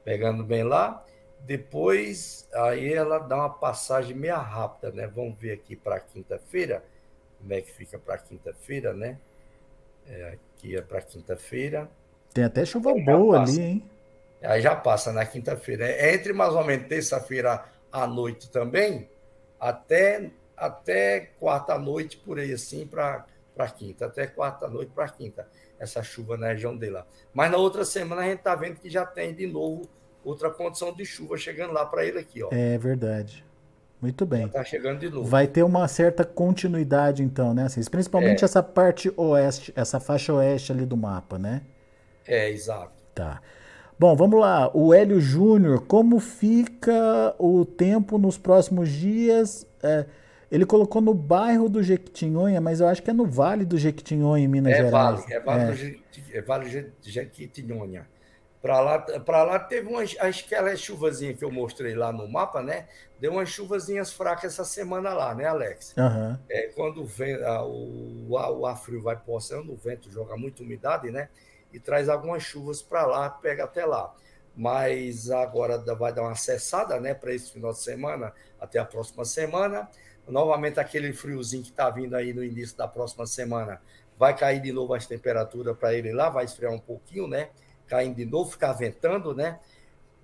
pegando 0.04 0.44
bem 0.44 0.62
lá. 0.62 1.04
Depois, 1.40 2.48
aí 2.54 2.92
ela 2.92 3.18
dá 3.18 3.36
uma 3.36 3.50
passagem 3.50 4.16
meio 4.16 4.36
rápida, 4.36 4.90
né? 4.92 5.06
Vamos 5.06 5.38
ver 5.38 5.52
aqui 5.52 5.76
para 5.76 6.00
quinta-feira, 6.00 6.82
como 7.38 7.52
é 7.52 7.60
que 7.60 7.72
fica 7.72 7.98
para 7.98 8.16
quinta-feira, 8.18 8.94
né? 8.94 9.18
É, 10.08 10.34
aqui 10.34 10.76
é 10.76 10.80
para 10.80 11.02
quinta-feira. 11.02 11.90
Tem 12.32 12.44
até 12.44 12.64
chuva 12.64 12.94
boa 12.94 13.42
ali, 13.42 13.60
hein? 13.60 13.90
Aí 14.42 14.60
já 14.60 14.76
passa 14.76 15.12
na 15.12 15.26
quinta-feira. 15.26 15.86
É 15.86 16.14
entre 16.14 16.32
mais 16.32 16.54
ou 16.54 16.64
menos 16.64 16.86
terça-feira 16.86 17.64
à 18.02 18.06
noite 18.06 18.50
também, 18.50 19.08
até, 19.58 20.30
até 20.54 21.30
quarta-noite, 21.40 22.18
por 22.18 22.38
aí 22.38 22.52
assim, 22.52 22.86
para 22.86 23.24
quinta, 23.74 24.06
até 24.06 24.26
quarta-noite 24.26 24.92
para 24.94 25.08
quinta, 25.08 25.48
essa 25.78 26.02
chuva 26.02 26.36
na 26.36 26.48
região 26.48 26.76
dele 26.76 26.92
lá. 26.92 27.06
Mas 27.32 27.50
na 27.50 27.56
outra 27.56 27.84
semana 27.84 28.22
a 28.22 28.24
gente 28.26 28.38
está 28.38 28.54
vendo 28.54 28.76
que 28.76 28.90
já 28.90 29.06
tem 29.06 29.34
de 29.34 29.46
novo 29.46 29.88
outra 30.22 30.50
condição 30.50 30.92
de 30.92 31.06
chuva 31.06 31.38
chegando 31.38 31.72
lá 31.72 31.86
para 31.86 32.04
ele 32.04 32.18
aqui, 32.18 32.42
ó. 32.42 32.48
É 32.52 32.76
verdade. 32.76 33.44
Muito 34.00 34.26
bem. 34.26 34.44
Está 34.44 34.62
chegando 34.62 34.98
de 34.98 35.08
novo. 35.08 35.26
Vai 35.26 35.46
ter 35.46 35.62
uma 35.62 35.88
certa 35.88 36.22
continuidade, 36.22 37.22
então, 37.22 37.54
né? 37.54 37.64
Assim, 37.64 37.82
principalmente 37.84 38.42
é. 38.42 38.44
essa 38.44 38.62
parte 38.62 39.10
oeste, 39.16 39.72
essa 39.74 39.98
faixa 39.98 40.34
oeste 40.34 40.70
ali 40.70 40.84
do 40.84 40.98
mapa, 40.98 41.38
né? 41.38 41.62
É, 42.26 42.50
exato. 42.50 42.92
Tá. 43.14 43.40
Bom, 43.98 44.14
vamos 44.14 44.38
lá. 44.38 44.70
O 44.74 44.92
Hélio 44.92 45.18
Júnior, 45.20 45.86
como 45.86 46.20
fica 46.20 47.34
o 47.38 47.64
tempo 47.64 48.18
nos 48.18 48.36
próximos 48.36 48.90
dias? 48.90 49.66
É, 49.82 50.04
ele 50.50 50.66
colocou 50.66 51.00
no 51.00 51.14
bairro 51.14 51.66
do 51.66 51.82
Jequitinhonha, 51.82 52.60
mas 52.60 52.80
eu 52.80 52.88
acho 52.88 53.02
que 53.02 53.08
é 53.08 53.12
no 53.14 53.24
Vale 53.24 53.64
do 53.64 53.78
Jequitinhonha, 53.78 54.44
em 54.44 54.48
Minas 54.48 54.74
é 54.74 54.76
Gerais. 54.76 55.20
Vale, 55.20 55.32
é 55.32 55.40
Vale, 55.40 55.62
é. 55.62 55.74
Do, 55.74 56.36
é 56.36 56.42
vale 56.42 56.82
do 56.82 57.10
Jequitinhonha. 57.10 58.06
Para 58.60 58.80
lá, 58.80 59.06
lá 59.44 59.58
teve 59.60 59.88
umas 59.88 60.16
aquelas 60.18 60.80
chuvazinhas 60.80 61.38
que 61.38 61.44
eu 61.44 61.50
mostrei 61.50 61.94
lá 61.94 62.12
no 62.12 62.28
mapa, 62.28 62.62
né? 62.62 62.88
Deu 63.18 63.32
umas 63.32 63.48
chuvazinhas 63.48 64.12
fracas 64.12 64.52
essa 64.52 64.64
semana 64.64 65.14
lá, 65.14 65.34
né, 65.34 65.46
Alex? 65.46 65.94
Uhum. 65.96 66.36
É, 66.50 66.62
quando 66.74 67.04
vem, 67.04 67.34
a, 67.44 67.62
o, 67.62 68.28
o 68.28 68.66
ar 68.66 68.76
frio 68.76 69.02
vai 69.02 69.16
o 69.24 69.34
oceano, 69.34 69.72
o 69.72 69.76
vento 69.76 70.10
joga 70.10 70.36
muita 70.36 70.62
umidade, 70.62 71.10
né? 71.10 71.28
E 71.72 71.80
traz 71.80 72.08
algumas 72.08 72.42
chuvas 72.42 72.82
para 72.82 73.06
lá, 73.06 73.30
pega 73.30 73.64
até 73.64 73.84
lá. 73.84 74.14
Mas 74.56 75.30
agora 75.30 75.78
vai 75.94 76.12
dar 76.12 76.22
uma 76.22 76.34
cessada 76.34 76.98
né, 76.98 77.12
para 77.12 77.34
esse 77.34 77.52
final 77.52 77.72
de 77.72 77.80
semana, 77.80 78.32
até 78.58 78.78
a 78.78 78.84
próxima 78.84 79.24
semana. 79.24 79.88
Novamente, 80.26 80.80
aquele 80.80 81.12
friozinho 81.12 81.62
que 81.62 81.70
está 81.70 81.90
vindo 81.90 82.16
aí 82.16 82.32
no 82.32 82.42
início 82.42 82.76
da 82.76 82.88
próxima 82.88 83.26
semana 83.26 83.80
vai 84.18 84.36
cair 84.36 84.60
de 84.60 84.72
novo 84.72 84.94
as 84.94 85.06
temperaturas 85.06 85.76
para 85.76 85.94
ele 85.94 86.12
lá, 86.12 86.30
vai 86.30 86.44
esfriar 86.44 86.72
um 86.72 86.78
pouquinho, 86.78 87.28
né? 87.28 87.50
Caindo 87.86 88.16
de 88.16 88.24
novo, 88.24 88.50
ficar 88.50 88.72
ventando, 88.72 89.34
né? 89.34 89.60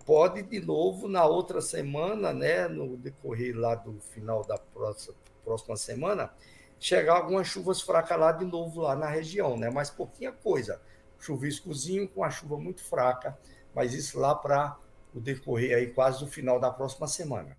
Pode 0.05 0.43
de 0.43 0.61
novo 0.61 1.07
na 1.07 1.25
outra 1.25 1.61
semana, 1.61 2.33
né? 2.33 2.67
No 2.67 2.97
decorrer 2.97 3.57
lá 3.57 3.75
do 3.75 4.01
final 4.01 4.45
da 4.45 4.57
próxima, 4.59 5.15
próxima 5.45 5.77
semana, 5.77 6.33
chegar 6.81 7.17
algumas 7.17 7.47
chuvas 7.47 7.81
fracas 7.81 8.19
lá 8.19 8.33
de 8.33 8.45
novo 8.45 8.81
lá 8.81 8.97
na 8.97 9.07
região, 9.07 9.57
né? 9.57 9.71
Mas 9.71 9.91
pouquinha 9.91 10.33
coisa 10.33 10.81
chuviscozinho 11.23 12.09
com 12.09 12.25
a 12.25 12.31
chuva 12.31 12.59
muito 12.59 12.83
fraca, 12.83 13.39
mas 13.75 13.95
isso 13.95 14.19
lá 14.19 14.35
para 14.35 14.77
o 15.15 15.21
decorrer 15.21 15.77
aí 15.77 15.87
quase 15.89 16.21
do 16.21 16.27
final 16.27 16.59
da 16.59 16.71
próxima 16.71 17.07
semana. 17.07 17.57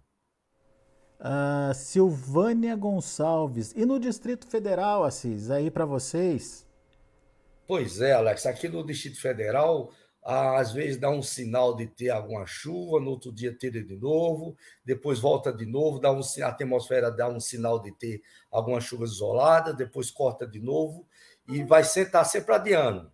Uh, 1.19 1.73
Silvânia 1.73 2.75
Gonçalves. 2.75 3.71
E 3.75 3.85
no 3.85 3.97
Distrito 3.99 4.45
Federal, 4.45 5.05
Assis, 5.05 5.49
aí 5.49 5.71
para 5.71 5.85
vocês? 5.85 6.67
Pois 7.65 8.01
é, 8.01 8.11
Alex. 8.11 8.45
Aqui 8.45 8.67
no 8.67 8.85
Distrito 8.85 9.21
Federal, 9.21 9.89
às 10.21 10.73
vezes 10.73 10.97
dá 10.97 11.09
um 11.09 11.21
sinal 11.21 11.75
de 11.77 11.87
ter 11.87 12.09
alguma 12.09 12.45
chuva, 12.45 12.99
no 12.99 13.11
outro 13.11 13.31
dia 13.31 13.55
tira 13.55 13.81
de 13.81 13.95
novo, 13.95 14.57
depois 14.83 15.19
volta 15.19 15.53
de 15.53 15.65
novo, 15.65 15.99
dá 15.99 16.11
um, 16.11 16.19
a 16.19 16.47
atmosfera 16.47 17.09
dá 17.09 17.29
um 17.29 17.39
sinal 17.39 17.81
de 17.81 17.91
ter 17.93 18.21
alguma 18.51 18.81
chuva 18.81 19.05
isolada, 19.05 19.73
depois 19.73 20.11
corta 20.11 20.45
de 20.45 20.59
novo 20.59 21.07
e 21.47 21.63
vai 21.63 21.85
sentar 21.85 22.25
sempre 22.25 22.53
adiando 22.53 23.12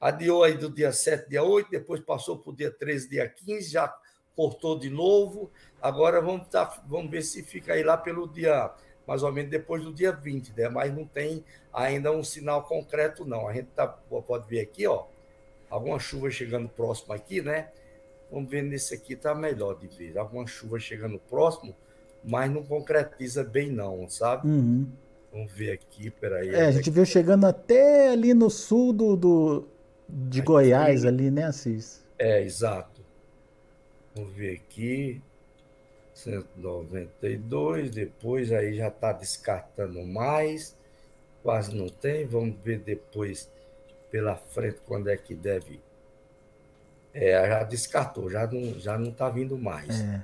adiou 0.00 0.44
aí 0.44 0.56
do 0.56 0.70
dia 0.70 0.92
7, 0.92 1.28
dia 1.28 1.42
8, 1.42 1.70
depois 1.70 2.00
passou 2.00 2.38
para 2.38 2.50
o 2.50 2.56
dia 2.56 2.70
13, 2.70 3.08
dia 3.08 3.28
15, 3.28 3.70
já 3.70 3.92
cortou 4.36 4.78
de 4.78 4.88
novo. 4.88 5.50
Agora 5.82 6.20
vamos, 6.20 6.46
tá, 6.48 6.80
vamos 6.86 7.10
ver 7.10 7.22
se 7.22 7.42
fica 7.42 7.72
aí 7.72 7.82
lá 7.82 7.96
pelo 7.96 8.28
dia, 8.28 8.70
mais 9.06 9.22
ou 9.22 9.32
menos 9.32 9.50
depois 9.50 9.82
do 9.82 9.92
dia 9.92 10.12
20, 10.12 10.52
né? 10.56 10.68
Mas 10.68 10.94
não 10.94 11.04
tem 11.04 11.44
ainda 11.72 12.12
um 12.12 12.22
sinal 12.22 12.62
concreto, 12.62 13.24
não. 13.24 13.48
A 13.48 13.52
gente 13.52 13.68
tá, 13.74 13.86
pode 13.86 14.48
ver 14.48 14.60
aqui, 14.60 14.86
ó, 14.86 15.06
alguma 15.68 15.98
chuva 15.98 16.30
chegando 16.30 16.68
próximo 16.68 17.12
aqui, 17.12 17.42
né? 17.42 17.70
Vamos 18.30 18.48
ver 18.48 18.62
nesse 18.62 18.94
aqui, 18.94 19.16
tá 19.16 19.34
melhor 19.34 19.74
de 19.74 19.88
ver. 19.88 20.16
Alguma 20.16 20.46
chuva 20.46 20.78
chegando 20.78 21.18
próximo, 21.18 21.74
mas 22.22 22.50
não 22.50 22.62
concretiza 22.62 23.42
bem, 23.42 23.72
não, 23.72 24.08
sabe? 24.08 24.46
Uhum. 24.46 24.86
Vamos 25.32 25.52
ver 25.52 25.72
aqui, 25.72 26.10
peraí. 26.10 26.50
É, 26.50 26.66
a 26.66 26.70
gente 26.70 26.90
viu 26.90 27.04
chegando 27.04 27.46
até 27.46 28.10
ali 28.10 28.34
no 28.34 28.48
sul 28.48 28.92
do, 28.92 29.16
do 29.16 29.68
de 30.08 30.40
Goiás, 30.40 31.04
ali, 31.04 31.30
né, 31.30 31.44
Assis? 31.44 32.04
É, 32.18 32.42
exato. 32.42 33.00
Vamos 34.14 34.32
ver 34.34 34.54
aqui. 34.54 35.22
192, 36.14 37.90
depois 37.90 38.50
aí 38.50 38.74
já 38.74 38.88
está 38.88 39.12
descartando 39.12 40.04
mais, 40.04 40.76
quase 41.44 41.74
não 41.76 41.88
tem. 41.88 42.26
Vamos 42.26 42.56
ver 42.64 42.80
depois 42.80 43.48
pela 44.10 44.34
frente 44.34 44.78
quando 44.84 45.08
é 45.08 45.16
que 45.16 45.34
deve. 45.34 45.80
É, 47.14 47.32
já 47.48 47.62
descartou, 47.62 48.28
já 48.28 48.46
não 48.46 48.78
já 48.80 48.98
não 48.98 49.10
está 49.10 49.28
vindo 49.28 49.56
mais. 49.56 50.00
É. 50.00 50.22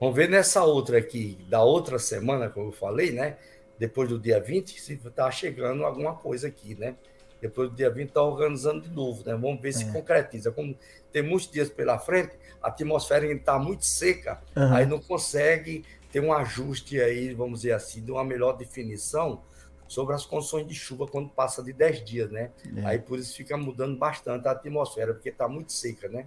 Vamos 0.00 0.16
ver 0.16 0.28
nessa 0.28 0.64
outra 0.64 0.98
aqui, 0.98 1.38
da 1.48 1.62
outra 1.62 1.98
semana, 1.98 2.48
como 2.48 2.68
eu 2.68 2.72
falei, 2.72 3.12
né? 3.12 3.36
Depois 3.78 4.08
do 4.08 4.18
dia 4.18 4.40
20, 4.40 4.80
se 4.80 4.94
está 4.94 5.30
chegando 5.30 5.84
alguma 5.84 6.14
coisa 6.14 6.48
aqui, 6.48 6.74
né? 6.74 6.96
Depois 7.40 7.70
do 7.70 7.76
dia 7.76 7.90
20 7.90 8.08
está 8.08 8.22
organizando 8.22 8.82
de 8.82 8.90
novo, 8.90 9.22
né? 9.24 9.32
Vamos 9.34 9.60
ver 9.60 9.68
é. 9.68 9.72
se 9.72 9.92
concretiza. 9.92 10.50
Como 10.50 10.76
tem 11.12 11.22
muitos 11.22 11.50
dias 11.50 11.68
pela 11.68 11.98
frente, 11.98 12.32
a 12.62 12.68
atmosfera 12.68 13.26
está 13.32 13.58
muito 13.58 13.84
seca, 13.84 14.40
uhum. 14.56 14.74
aí 14.74 14.86
não 14.86 15.00
consegue 15.00 15.84
ter 16.10 16.20
um 16.20 16.32
ajuste 16.32 17.00
aí, 17.00 17.34
vamos 17.34 17.60
dizer 17.60 17.72
assim, 17.72 18.02
de 18.02 18.10
uma 18.10 18.24
melhor 18.24 18.56
definição 18.56 19.42
sobre 19.86 20.14
as 20.14 20.26
condições 20.26 20.66
de 20.66 20.74
chuva 20.74 21.06
quando 21.06 21.30
passa 21.30 21.62
de 21.62 21.72
10 21.72 22.04
dias, 22.04 22.30
né? 22.30 22.50
É. 22.76 22.86
Aí 22.86 22.98
por 22.98 23.18
isso 23.18 23.34
fica 23.34 23.56
mudando 23.56 23.96
bastante 23.96 24.46
a 24.46 24.52
atmosfera, 24.52 25.14
porque 25.14 25.30
está 25.30 25.48
muito 25.48 25.72
seca, 25.72 26.08
né? 26.08 26.26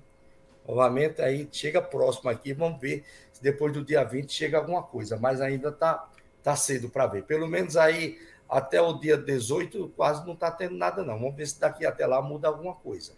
Novamente, 0.67 1.21
aí 1.21 1.47
chega 1.51 1.81
próximo 1.81 2.29
aqui, 2.29 2.53
vamos 2.53 2.79
ver 2.79 3.03
se 3.31 3.41
depois 3.41 3.73
do 3.73 3.83
dia 3.83 4.03
20 4.03 4.31
chega 4.31 4.57
alguma 4.57 4.81
coisa, 4.81 5.17
mas 5.17 5.41
ainda 5.41 5.69
está 5.69 6.07
tá 6.43 6.55
cedo 6.55 6.89
para 6.89 7.07
ver. 7.07 7.23
Pelo 7.23 7.47
menos 7.47 7.77
aí 7.77 8.17
até 8.51 8.81
o 8.81 8.93
dia 8.99 9.17
18 9.17 9.93
quase 9.95 10.25
não 10.25 10.33
está 10.33 10.51
tendo 10.51 10.75
nada, 10.75 11.03
não. 11.05 11.17
Vamos 11.17 11.35
ver 11.35 11.47
se 11.47 11.57
daqui 11.57 11.85
até 11.85 12.05
lá 12.05 12.21
muda 12.21 12.49
alguma 12.49 12.75
coisa. 12.75 13.13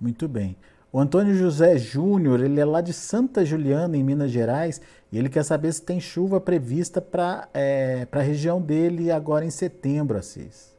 Muito 0.00 0.26
bem. 0.26 0.56
O 0.90 0.98
Antônio 0.98 1.34
José 1.34 1.78
Júnior, 1.78 2.42
ele 2.42 2.58
é 2.58 2.64
lá 2.64 2.80
de 2.80 2.92
Santa 2.92 3.44
Juliana, 3.44 3.96
em 3.96 4.02
Minas 4.02 4.30
Gerais, 4.30 4.80
e 5.12 5.18
ele 5.18 5.28
quer 5.28 5.44
saber 5.44 5.72
se 5.72 5.82
tem 5.82 6.00
chuva 6.00 6.40
prevista 6.40 7.00
para 7.00 7.48
é, 7.54 8.08
a 8.10 8.20
região 8.20 8.60
dele 8.60 9.10
agora 9.10 9.44
em 9.44 9.50
setembro, 9.50 10.18
Assis. 10.18 10.74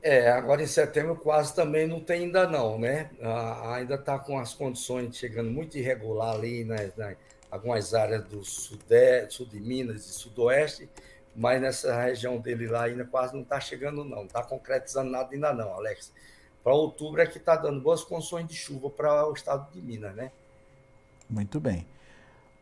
É, 0.00 0.30
agora 0.30 0.62
em 0.62 0.66
setembro 0.66 1.16
quase 1.16 1.54
também 1.54 1.86
não 1.86 2.00
tem 2.00 2.22
ainda 2.22 2.46
não, 2.46 2.78
né? 2.78 3.10
Ah, 3.20 3.74
ainda 3.74 3.96
está 3.96 4.18
com 4.18 4.38
as 4.38 4.54
condições 4.54 5.16
chegando 5.16 5.50
muito 5.50 5.76
irregular 5.76 6.36
ali, 6.36 6.64
né? 6.64 6.90
Algumas 7.50 7.92
áreas 7.92 8.24
do 8.24 8.44
sudeste, 8.44 9.34
sul 9.34 9.46
de 9.46 9.60
Minas 9.60 10.06
e 10.06 10.12
sudoeste, 10.12 10.88
mas 11.38 11.62
nessa 11.62 11.98
região 11.98 12.38
dele 12.38 12.66
lá 12.66 12.84
ainda 12.84 13.04
quase 13.04 13.32
não 13.32 13.42
está 13.42 13.58
chegando 13.58 14.04
não, 14.04 14.16
não 14.16 14.24
está 14.24 14.42
concretizando 14.42 15.10
nada 15.10 15.30
ainda 15.32 15.54
não, 15.54 15.72
Alex 15.72 16.12
para 16.68 16.74
outubro 16.74 17.22
é 17.22 17.26
que 17.26 17.38
está 17.38 17.56
dando 17.56 17.80
boas 17.80 18.04
condições 18.04 18.46
de 18.46 18.54
chuva 18.54 18.90
para 18.90 19.26
o 19.26 19.32
estado 19.32 19.72
de 19.72 19.80
Minas, 19.80 20.14
né? 20.14 20.30
Muito 21.28 21.58
bem. 21.58 21.86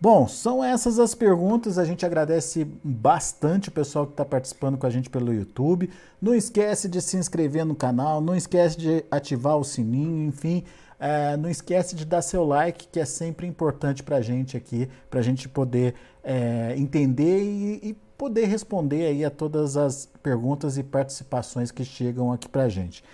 Bom, 0.01 0.29
são 0.29 0.63
essas 0.63 1.01
as 1.01 1.13
perguntas. 1.13 1.77
A 1.77 1.85
gente 1.85 2.07
agradece 2.07 2.65
bastante 2.85 3.69
o 3.69 3.73
pessoal 3.73 4.07
que 4.07 4.13
está 4.13 4.25
participando 4.25 4.79
com 4.79 4.87
a 4.87 4.91
gente 4.91 5.11
pelo 5.11 5.33
YouTube. 5.33 5.91
Não 6.23 6.35
esquece 6.35 6.89
de 6.89 7.01
se 7.01 7.17
inscrever 7.17 7.65
no 7.65 7.75
canal, 7.75 8.21
não 8.21 8.37
esquece 8.37 8.79
de 8.79 9.05
ativar 9.11 9.57
o 9.57 9.65
sininho, 9.65 10.29
enfim. 10.29 10.63
É, 10.99 11.37
não 11.37 11.51
esquece 11.51 11.95
de 11.95 12.05
dar 12.05 12.23
seu 12.23 12.45
like, 12.45 12.89
que 12.89 12.99
é 12.99 13.05
sempre 13.05 13.47
importante 13.47 14.03
para 14.03 14.17
a 14.17 14.21
gente 14.21 14.57
aqui, 14.57 14.89
para 15.11 15.21
a 15.21 15.23
gente 15.23 15.49
poder 15.49 15.95
é, 16.25 16.75
entender 16.77 17.43
e, 17.43 17.91
e, 17.91 17.97
poder 18.17 18.47
responder 18.47 19.07
aí 19.07 19.25
a 19.25 19.31
todas 19.31 19.77
as 19.77 20.07
perguntas 20.23 20.79
e 20.79 20.83
participações 20.83 21.71
que 21.71 21.85
chegam 21.85 22.33
aqui 22.33 22.49
para 22.49 22.63
a 22.63 22.69
gente 22.69 23.05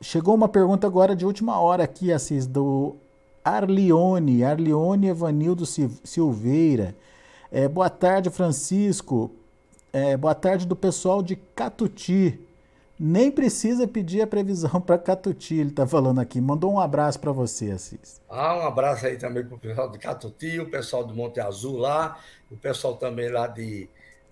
chegou 0.00 0.34
uma 0.34 0.48
pergunta 0.48 0.86
agora 0.86 1.14
de 1.14 1.26
última 1.26 1.58
hora 1.60 1.84
aqui, 1.84 2.12
Assis, 2.12 2.46
do 2.46 2.96
Arlione, 3.44 4.44
Arlione 4.44 5.08
Evanildo 5.08 5.64
Silveira. 5.66 6.94
É, 7.50 7.66
boa 7.68 7.90
tarde, 7.90 8.30
Francisco. 8.30 9.30
É, 9.92 10.16
boa 10.16 10.34
tarde 10.34 10.66
do 10.66 10.76
pessoal 10.76 11.22
de 11.22 11.36
Catuti. 11.36 12.38
Nem 12.98 13.30
precisa 13.30 13.86
pedir 13.86 14.22
a 14.22 14.26
previsão 14.26 14.80
para 14.82 14.98
Catuti, 14.98 15.54
ele 15.54 15.70
está 15.70 15.86
falando 15.86 16.20
aqui. 16.20 16.40
Mandou 16.40 16.72
um 16.72 16.80
abraço 16.80 17.20
para 17.20 17.30
você, 17.30 17.70
Assis. 17.70 18.20
Ah, 18.28 18.56
um 18.56 18.66
abraço 18.66 19.06
aí 19.06 19.16
também 19.16 19.44
para 19.44 19.54
o 19.54 19.58
pessoal 19.58 19.90
de 19.90 19.98
Catuti, 19.98 20.58
o 20.58 20.68
pessoal 20.68 21.04
do 21.04 21.14
Monte 21.14 21.38
Azul 21.40 21.76
lá, 21.76 22.18
o 22.50 22.56
pessoal 22.56 22.96
também 22.96 23.30
lá 23.30 23.46
de, 23.46 23.88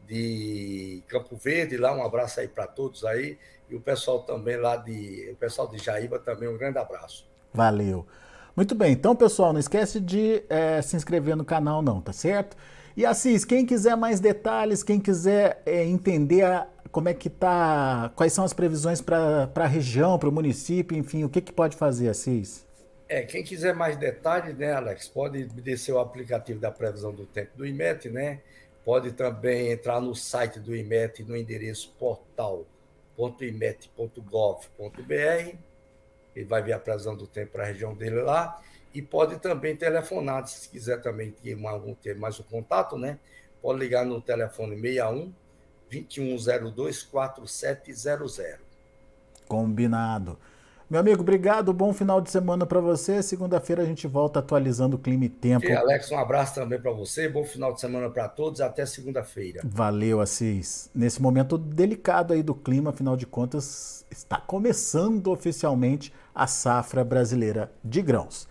de 0.06 1.02
Campo 1.06 1.36
Verde, 1.36 1.76
lá 1.76 1.94
um 1.94 2.04
abraço 2.04 2.40
aí 2.40 2.48
para 2.48 2.66
todos 2.66 3.04
aí 3.04 3.38
e 3.68 3.74
o 3.74 3.80
pessoal 3.80 4.20
também 4.20 4.56
lá 4.56 4.76
de, 4.76 5.30
o 5.32 5.36
pessoal 5.36 5.68
de 5.68 5.78
Jaíba 5.78 6.18
também, 6.18 6.48
um 6.48 6.56
grande 6.56 6.78
abraço. 6.78 7.26
Valeu. 7.52 8.06
Muito 8.54 8.74
bem, 8.74 8.92
então 8.92 9.14
pessoal, 9.14 9.52
não 9.52 9.60
esquece 9.60 10.00
de 10.00 10.42
é, 10.48 10.80
se 10.80 10.96
inscrever 10.96 11.36
no 11.36 11.44
canal 11.44 11.82
não, 11.82 12.00
tá 12.00 12.12
certo? 12.12 12.56
E 12.96 13.04
Assis, 13.04 13.44
quem 13.44 13.66
quiser 13.66 13.96
mais 13.96 14.20
detalhes, 14.20 14.82
quem 14.82 14.98
quiser 14.98 15.60
é, 15.66 15.84
entender 15.84 16.44
a, 16.44 16.66
como 16.90 17.08
é 17.08 17.14
que 17.14 17.28
tá, 17.28 18.10
quais 18.16 18.32
são 18.32 18.44
as 18.44 18.54
previsões 18.54 19.02
para 19.02 19.50
a 19.54 19.66
região, 19.66 20.18
para 20.18 20.30
o 20.30 20.32
município, 20.32 20.96
enfim, 20.96 21.22
o 21.22 21.28
que, 21.28 21.42
que 21.42 21.52
pode 21.52 21.76
fazer, 21.76 22.08
Assis? 22.08 22.64
É, 23.08 23.22
quem 23.22 23.44
quiser 23.44 23.74
mais 23.74 23.96
detalhes, 23.96 24.56
né, 24.56 24.72
Alex, 24.72 25.08
pode 25.08 25.44
descer 25.44 25.92
o 25.92 25.98
aplicativo 25.98 26.58
da 26.58 26.70
previsão 26.70 27.12
do 27.12 27.26
tempo 27.26 27.50
do 27.56 27.66
IMET, 27.66 28.08
né? 28.08 28.40
Pode 28.84 29.12
também 29.12 29.70
entrar 29.70 30.00
no 30.00 30.14
site 30.14 30.58
do 30.58 30.74
IMET 30.74 31.22
no 31.22 31.36
endereço 31.36 31.94
portal 31.98 32.64
www.imet.gov.br. 33.16 35.56
Ele 36.34 36.44
vai 36.44 36.62
ver 36.62 36.72
a 36.72 36.78
previsão 36.78 37.16
do 37.16 37.26
tempo 37.26 37.52
para 37.52 37.64
a 37.64 37.66
região 37.66 37.94
dele 37.94 38.22
lá. 38.22 38.60
E 38.96 39.02
pode 39.02 39.38
também 39.40 39.76
telefonar, 39.76 40.46
se 40.46 40.70
quiser 40.70 41.02
também 41.02 41.30
ter, 41.30 41.54
mais 41.54 42.40
um 42.40 42.42
contato, 42.44 42.96
né? 42.96 43.18
Pode 43.60 43.78
ligar 43.78 44.06
no 44.06 44.22
telefone 44.22 44.74
61 44.80 45.34
2102 45.90 47.02
4700. 47.02 48.56
Combinado. 49.46 50.38
Meu 50.88 51.00
amigo, 51.00 51.20
obrigado. 51.20 51.74
Bom 51.74 51.92
final 51.92 52.22
de 52.22 52.30
semana 52.30 52.64
para 52.64 52.80
você. 52.80 53.22
Segunda-feira 53.22 53.82
a 53.82 53.84
gente 53.84 54.06
volta 54.06 54.38
atualizando 54.38 54.96
o 54.96 54.98
clima 54.98 55.26
e 55.26 55.28
tempo. 55.28 55.66
E 55.66 55.76
Alex, 55.76 56.10
um 56.10 56.18
abraço 56.18 56.54
também 56.54 56.80
para 56.80 56.92
você. 56.92 57.28
Bom 57.28 57.44
final 57.44 57.74
de 57.74 57.80
semana 57.82 58.08
para 58.08 58.26
todos. 58.30 58.62
Até 58.62 58.86
segunda-feira. 58.86 59.60
Valeu, 59.62 60.22
Assis. 60.22 60.88
Nesse 60.94 61.20
momento 61.20 61.58
delicado 61.58 62.32
aí 62.32 62.42
do 62.42 62.54
clima, 62.54 62.88
afinal 62.90 63.14
de 63.14 63.26
contas, 63.26 64.06
está 64.10 64.38
começando 64.38 65.26
oficialmente 65.26 66.14
a 66.34 66.46
safra 66.46 67.04
brasileira 67.04 67.70
de 67.84 68.00
grãos. 68.00 68.48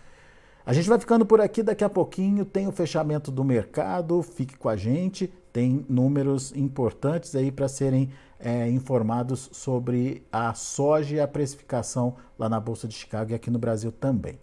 A 0.66 0.72
gente 0.72 0.88
vai 0.88 0.98
ficando 0.98 1.24
por 1.24 1.40
aqui 1.40 1.62
daqui 1.62 1.84
a 1.84 1.88
pouquinho. 1.88 2.44
Tem 2.44 2.66
o 2.66 2.72
fechamento 2.72 3.30
do 3.30 3.44
mercado. 3.44 4.20
Fique 4.20 4.58
com 4.58 4.68
a 4.68 4.76
gente. 4.76 5.32
Tem 5.52 5.86
números 5.88 6.52
importantes 6.56 7.36
aí 7.36 7.52
para 7.52 7.68
serem 7.68 8.10
é, 8.40 8.68
informados 8.68 9.48
sobre 9.52 10.26
a 10.30 10.52
soja 10.54 11.14
e 11.14 11.20
a 11.20 11.28
precificação 11.28 12.16
lá 12.36 12.48
na 12.48 12.58
Bolsa 12.58 12.88
de 12.88 12.94
Chicago 12.94 13.30
e 13.30 13.34
aqui 13.34 13.48
no 13.48 13.60
Brasil 13.60 13.92
também. 13.92 14.40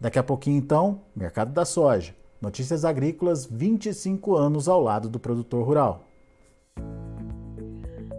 Daqui 0.00 0.18
a 0.18 0.24
pouquinho, 0.24 0.58
então, 0.58 1.02
mercado 1.14 1.52
da 1.52 1.64
soja. 1.64 2.16
Notícias 2.42 2.84
agrícolas, 2.84 3.46
25 3.46 4.34
anos 4.34 4.66
ao 4.66 4.82
lado 4.82 5.08
do 5.08 5.20
produtor 5.20 5.64
rural. 5.64 6.04